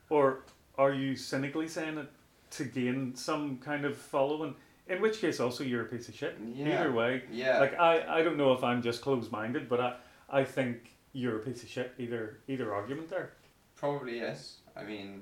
[0.09, 0.43] Or
[0.77, 2.07] are you cynically saying it
[2.51, 4.55] to gain some kind of following?
[4.87, 6.37] In which case, also you're a piece of shit.
[6.53, 6.79] Yeah.
[6.79, 9.95] Either way, yeah like I, I don't know if I'm just closed-minded, but I,
[10.29, 11.93] I think you're a piece of shit.
[11.97, 13.33] Either, either argument there.
[13.75, 14.57] Probably yes.
[14.75, 15.21] I mean,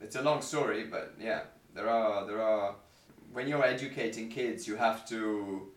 [0.00, 1.42] it's a long story, but yeah,
[1.74, 2.74] there are there are.
[3.32, 5.68] When you're educating kids, you have to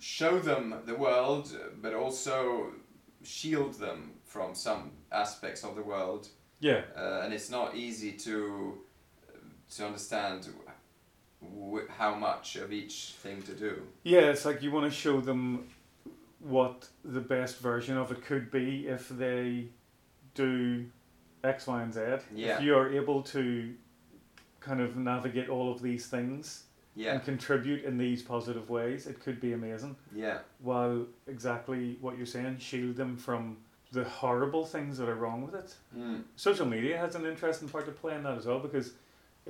[0.00, 2.72] show them the world, but also
[3.22, 6.28] shield them from some aspects of the world,
[6.58, 8.78] Yeah, uh, and it's not easy to
[9.76, 10.48] to understand
[11.88, 13.82] how much of each thing to do.
[14.02, 14.20] yeah.
[14.20, 15.68] It's like you want to show them
[16.40, 19.66] what the best version of it could be if they
[20.34, 20.86] do
[21.44, 22.00] X, Y, and Z.
[22.34, 22.56] Yeah.
[22.56, 23.74] If you're able to
[24.60, 26.64] kind of navigate all of these things
[26.94, 27.12] Yeah.
[27.14, 29.96] and contribute in these positive ways, it could be amazing.
[30.14, 30.38] Yeah.
[30.60, 33.56] While exactly what you're saying, shield them from
[33.92, 35.74] the horrible things that are wrong with it.
[35.96, 36.22] Mm.
[36.36, 38.92] Social media has an interesting part to play in that as well because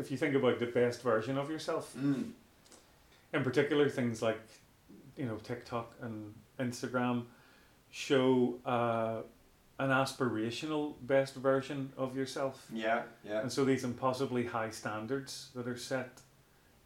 [0.00, 2.32] if you think about the best version of yourself, Mm.
[3.32, 4.40] in particular things like
[5.16, 7.24] you know TikTok and Instagram
[7.90, 9.22] show uh,
[9.78, 12.66] an aspirational best version of yourself.
[12.72, 13.02] Yeah.
[13.24, 13.40] Yeah.
[13.40, 16.20] And so these impossibly high standards that are set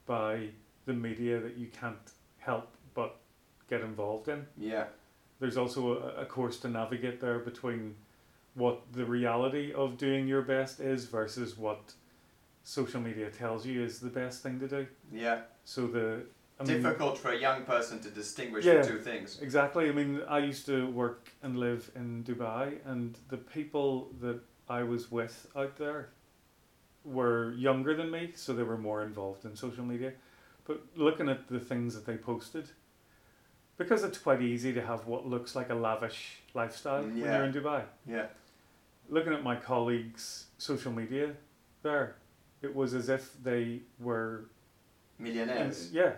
[0.06, 0.48] by
[0.86, 3.16] the media that you can't help but
[3.68, 4.46] get involved in.
[4.56, 4.84] Yeah.
[5.40, 7.96] There's also a, a course to navigate there between
[8.54, 11.94] what the reality of doing your best is versus what
[12.64, 14.86] social media tells you is the best thing to do.
[15.12, 15.42] Yeah.
[15.64, 16.22] So the
[16.58, 18.80] I mean, Difficult for a young person to distinguish Yeah.
[18.80, 19.40] the two things.
[19.42, 19.88] Exactly.
[19.88, 24.84] I mean, I used to work and live in Dubai, and the people that I
[24.84, 26.10] was with out there
[27.04, 30.12] were younger than me, so they were more involved in social media.
[30.64, 32.70] But looking at the things that they posted,
[33.76, 37.44] because it's quite easy to have what looks like a lavish lifestyle mm, when you're
[37.44, 37.82] in Dubai.
[38.06, 38.26] Yeah.
[39.08, 41.32] Looking at my colleagues' social media
[41.82, 42.16] there,
[42.64, 44.46] it was as if they were
[45.18, 45.90] Millionaires.
[45.92, 46.12] yeah.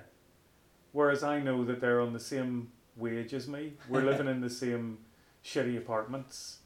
[0.92, 3.74] Whereas I know that they're on the same wage as me.
[3.88, 4.99] We're living in the same
[5.44, 6.59] shitty apartments.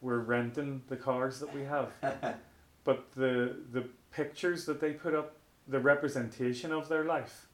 [0.00, 1.90] We're renting the cars that we have.
[2.84, 5.36] But the the pictures that they put up,
[5.66, 7.46] the representation of their life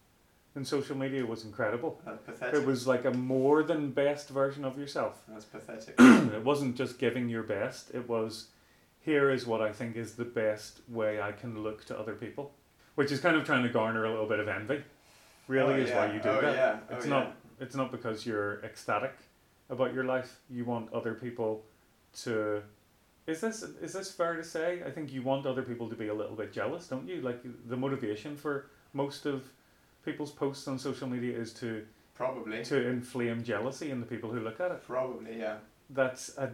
[0.54, 2.00] in social media was incredible.
[2.52, 5.22] It was like a more than best version of yourself.
[5.26, 5.96] That's pathetic.
[5.98, 8.50] it wasn't just giving your best, it was
[9.04, 12.52] here is what I think is the best way I can look to other people.
[12.94, 14.82] Which is kind of trying to garner a little bit of envy.
[15.48, 16.54] Really Oh, is why you do oh, that.
[16.54, 16.96] Yeah.
[16.96, 19.14] It's oh, not it's not because you're ecstatic
[19.68, 20.40] about your life.
[20.48, 21.64] You want other people
[22.22, 22.62] to
[23.26, 24.82] is this is this fair to say?
[24.86, 27.20] I think you want other people to be a little bit jealous, don't you?
[27.20, 29.44] Like the motivation for most of
[30.04, 31.84] people's posts on social media is to
[32.14, 32.64] Probably.
[32.64, 34.86] to inflame jealousy in the people who look at it.
[34.86, 35.38] Probably.
[35.38, 35.56] Yeah.
[35.90, 36.50] That's a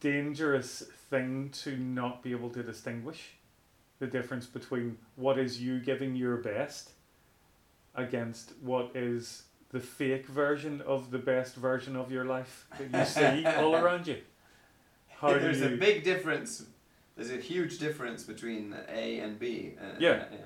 [0.00, 3.34] dangerous thing to not be able to distinguish
[3.98, 6.90] the difference between what is you giving your best
[7.94, 13.04] against what is the fake version of the best version of your life that you
[13.42, 14.18] see all around you.
[15.08, 16.64] How There's you, a big difference.
[17.16, 19.74] There's a huge difference between A and B.
[19.80, 20.24] Uh, Yeah.
[20.30, 20.38] yeah.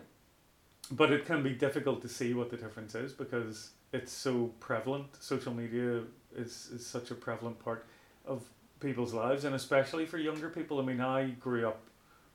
[0.90, 5.06] but it can be difficult to see what the difference is because it's so prevalent.
[5.20, 6.00] Social media
[6.34, 7.84] is, is such a prevalent part
[8.24, 8.42] of
[8.82, 10.80] people's lives, and especially for younger people.
[10.80, 11.80] I mean, I grew up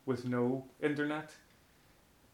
[0.06, 1.32] with no internet.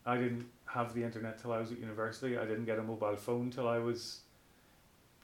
[0.06, 2.38] I didn't have the internet till I was at university.
[2.38, 4.22] I didn't get a mobile phone till I was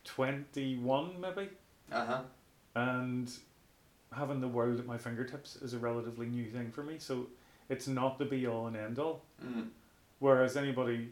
[0.04, 1.50] 21, maybe.
[1.92, 2.22] Uh huh.
[2.76, 3.32] And
[4.14, 6.96] having the world at my fingertips is a relatively new thing for me.
[6.98, 7.28] So
[7.70, 9.22] it's not the be all and end all.
[9.46, 9.68] Mm.
[10.20, 11.12] Whereas anybody,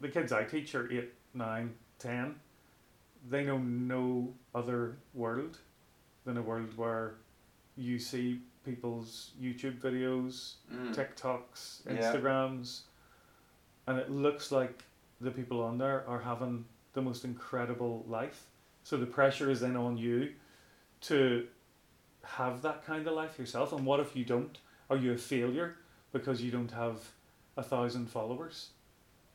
[0.00, 2.34] the kids I teach are 8, 9, 10,
[3.30, 5.58] they know no other world
[6.24, 7.14] than a world where
[7.76, 10.94] you see people's YouTube videos, Mm.
[10.94, 11.92] TikToks, Yeah.
[12.12, 12.82] Instagrams,
[13.86, 14.84] and it looks like
[15.20, 16.64] the people on there are having
[16.94, 18.46] the most incredible life.
[18.82, 20.34] So the pressure is then on you
[21.02, 21.46] to
[22.22, 23.72] have that kind of life yourself.
[23.72, 24.58] And what if you don't?
[24.88, 25.76] Are you a failure
[26.12, 27.12] because you don't have
[27.56, 28.70] a thousand followers?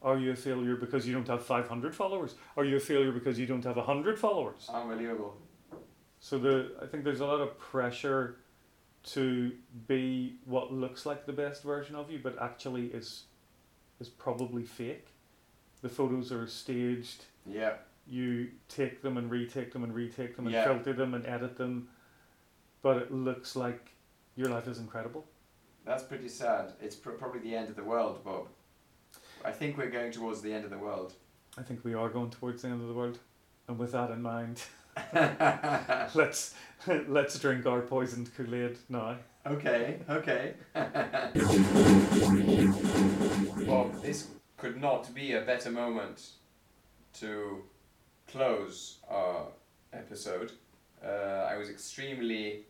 [0.01, 2.35] Are you a failure because you don't have 500 followers?
[2.55, 4.69] Are you a failure because you don't have 100 followers?
[4.73, 5.37] Unbelievable.
[6.20, 8.38] So the I think there's a lot of pressure
[9.11, 9.51] to
[9.88, 13.24] be what looks like the best version of you, but actually is
[13.99, 15.07] is probably fake.
[15.82, 17.26] The photos are staged.
[17.45, 17.74] Yeah.
[18.07, 20.65] You take them and retake them and retake them and Yeah.
[20.65, 21.89] filter them and edit them,
[22.82, 23.91] but it looks like
[24.36, 25.26] your life is incredible.
[25.86, 26.74] That's pretty sad.
[26.82, 28.47] It's pr- probably the end of the world, Bob.
[29.45, 31.13] I think we're going towards the end of the world.
[31.57, 33.20] I think we are going towards the end of the world,
[33.67, 34.61] and with that in mind,
[36.16, 36.54] let's
[37.08, 39.18] let's drink our poisoned Kool Aid now.
[39.45, 40.54] okay, okay.
[43.66, 44.28] Bob, this
[44.58, 46.30] could not be a better moment
[47.20, 47.64] to
[48.28, 49.47] close our
[49.93, 50.52] episode.
[51.04, 52.66] Uh, I was extremely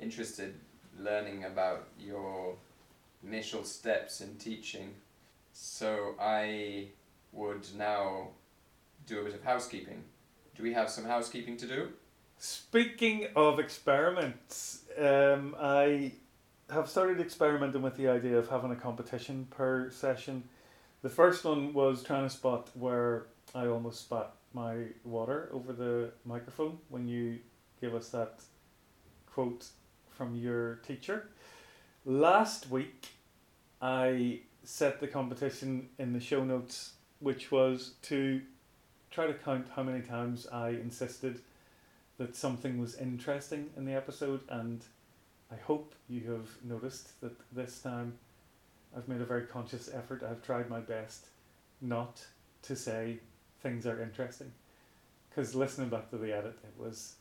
[0.00, 0.54] interested
[0.98, 2.56] learning about your
[3.26, 4.94] initial steps in teaching.
[5.52, 6.88] So I
[7.32, 8.28] would now
[9.06, 10.02] do a bit of housekeeping.
[10.60, 11.88] Do we have some housekeeping to do?
[12.36, 16.12] Speaking of experiments, um, I
[16.68, 20.44] have started experimenting with the idea of having a competition per session.
[21.00, 26.10] The first one was trying to spot where I almost spat my water over the
[26.26, 27.38] microphone when you
[27.80, 28.42] gave us that
[29.32, 29.66] quote
[30.10, 31.30] from your teacher.
[32.04, 33.08] Last week,
[33.80, 38.42] I set the competition in the show notes, which was to
[39.10, 41.40] try to count how many times I insisted
[42.18, 44.84] that something was interesting in the episode, and
[45.50, 48.18] I hope you have noticed that this time
[48.96, 50.22] I've made a very conscious effort.
[50.28, 51.26] I've tried my best
[51.80, 52.22] not
[52.62, 53.18] to say
[53.62, 54.52] things are interesting.
[55.28, 57.14] Because listening back to the edit, it was.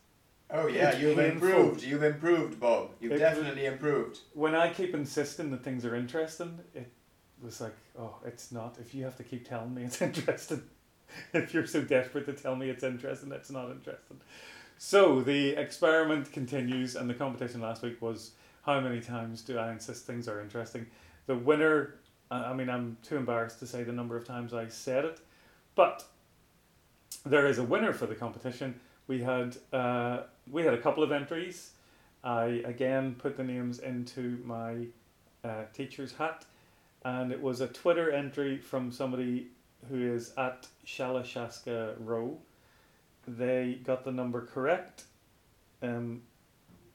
[0.52, 1.48] Oh yeah, you've painful.
[1.48, 1.84] improved.
[1.84, 2.90] You've improved, Bob.
[3.00, 4.20] You've It- definitely improved.
[4.34, 6.92] When I keep insisting that things are interesting, it
[7.42, 8.78] was like, oh, it's not.
[8.82, 10.64] If you have to keep telling me it's interesting,
[11.34, 14.20] if you're so desperate to tell me it's interesting, it's not interesting.
[14.78, 18.32] So the experiment continues, and the competition last week was
[18.64, 20.86] how many times do I insist things are interesting?
[21.26, 21.96] The winner,
[22.32, 25.20] I mean, I'm too embarrassed to say the number of times I said it,
[25.76, 26.06] but
[27.26, 28.80] there is a winner for the competition.
[29.08, 31.72] We had uh, we had a couple of entries.
[32.24, 34.86] I again put the names into my
[35.44, 36.46] uh, teacher's hat,
[37.04, 39.48] and it was a Twitter entry from somebody
[39.88, 42.38] who is at Shalashaska Row.
[43.28, 45.04] They got the number correct.
[45.82, 46.24] Um,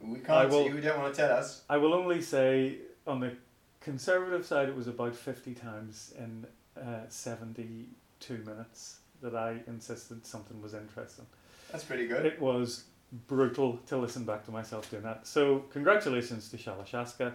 [0.00, 0.50] We I can't.
[0.50, 1.62] will- You don't want to tell us.
[1.68, 3.32] I will only say on the
[3.80, 6.46] conservative side, it was about 50 times in
[6.80, 11.26] uh, 72 minutes that I insisted something was interesting.
[11.72, 12.26] That's pretty good.
[12.26, 12.84] It was
[13.28, 15.26] brutal to listen back to myself doing that.
[15.26, 17.32] So, congratulations to Shalashaska,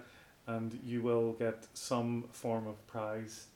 [0.47, 3.47] and you will get some form of prize.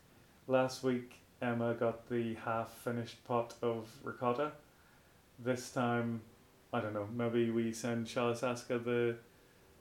[0.47, 4.51] Last week, Emma got the half finished pot of ricotta.
[5.37, 6.21] This time,
[6.71, 9.15] I don't know, maybe we send Shalashaska the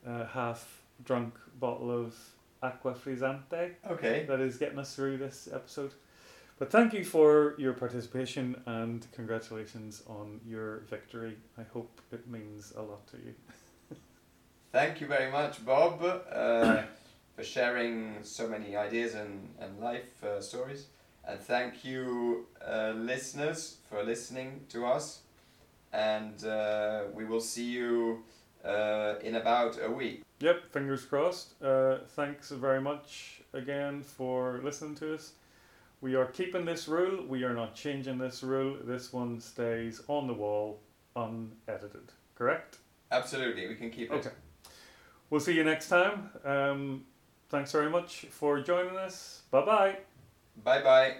[0.06, 2.16] uh, half drunk bottle of
[2.62, 4.24] Aqua Frizzante Okay.
[4.28, 5.92] that is getting us through this episode.
[6.58, 11.36] But thank you for your participation and congratulations on your victory.
[11.58, 13.34] I hope it means a lot to you.
[14.72, 16.82] Thank you very much, Bob, uh,
[17.36, 20.86] for sharing so many ideas and, and life uh, stories.
[21.24, 25.20] And thank you, uh, listeners, for listening to us.
[25.92, 28.24] And uh, we will see you
[28.64, 30.22] uh, in about a week.
[30.40, 31.62] Yep, fingers crossed.
[31.62, 35.32] Uh, thanks very much again for listening to us.
[36.00, 37.24] We are keeping this rule.
[37.24, 38.76] We are not changing this rule.
[38.82, 40.80] This one stays on the wall,
[41.14, 42.10] unedited.
[42.34, 42.78] Correct?
[43.12, 44.14] Absolutely, we can keep it.
[44.14, 44.30] Okay.
[45.30, 46.30] We'll see you next time.
[46.44, 47.04] Um,
[47.50, 49.42] thanks very much for joining us.
[49.50, 49.96] Bye bye.
[50.56, 51.14] Bye bye.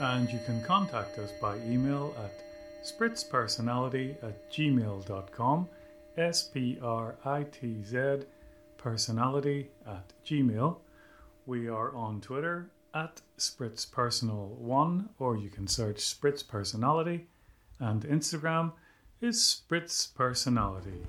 [0.00, 2.32] And you can contact us by email at
[2.84, 5.68] spritzpersonality at gmail.com.
[6.16, 8.24] S P R I T Z
[8.82, 10.76] personality at gmail.
[11.46, 17.26] We are on Twitter at spritzpersonal1 or you can search Spritz Personality
[17.78, 18.72] and Instagram
[19.20, 21.00] is Spritz Personality.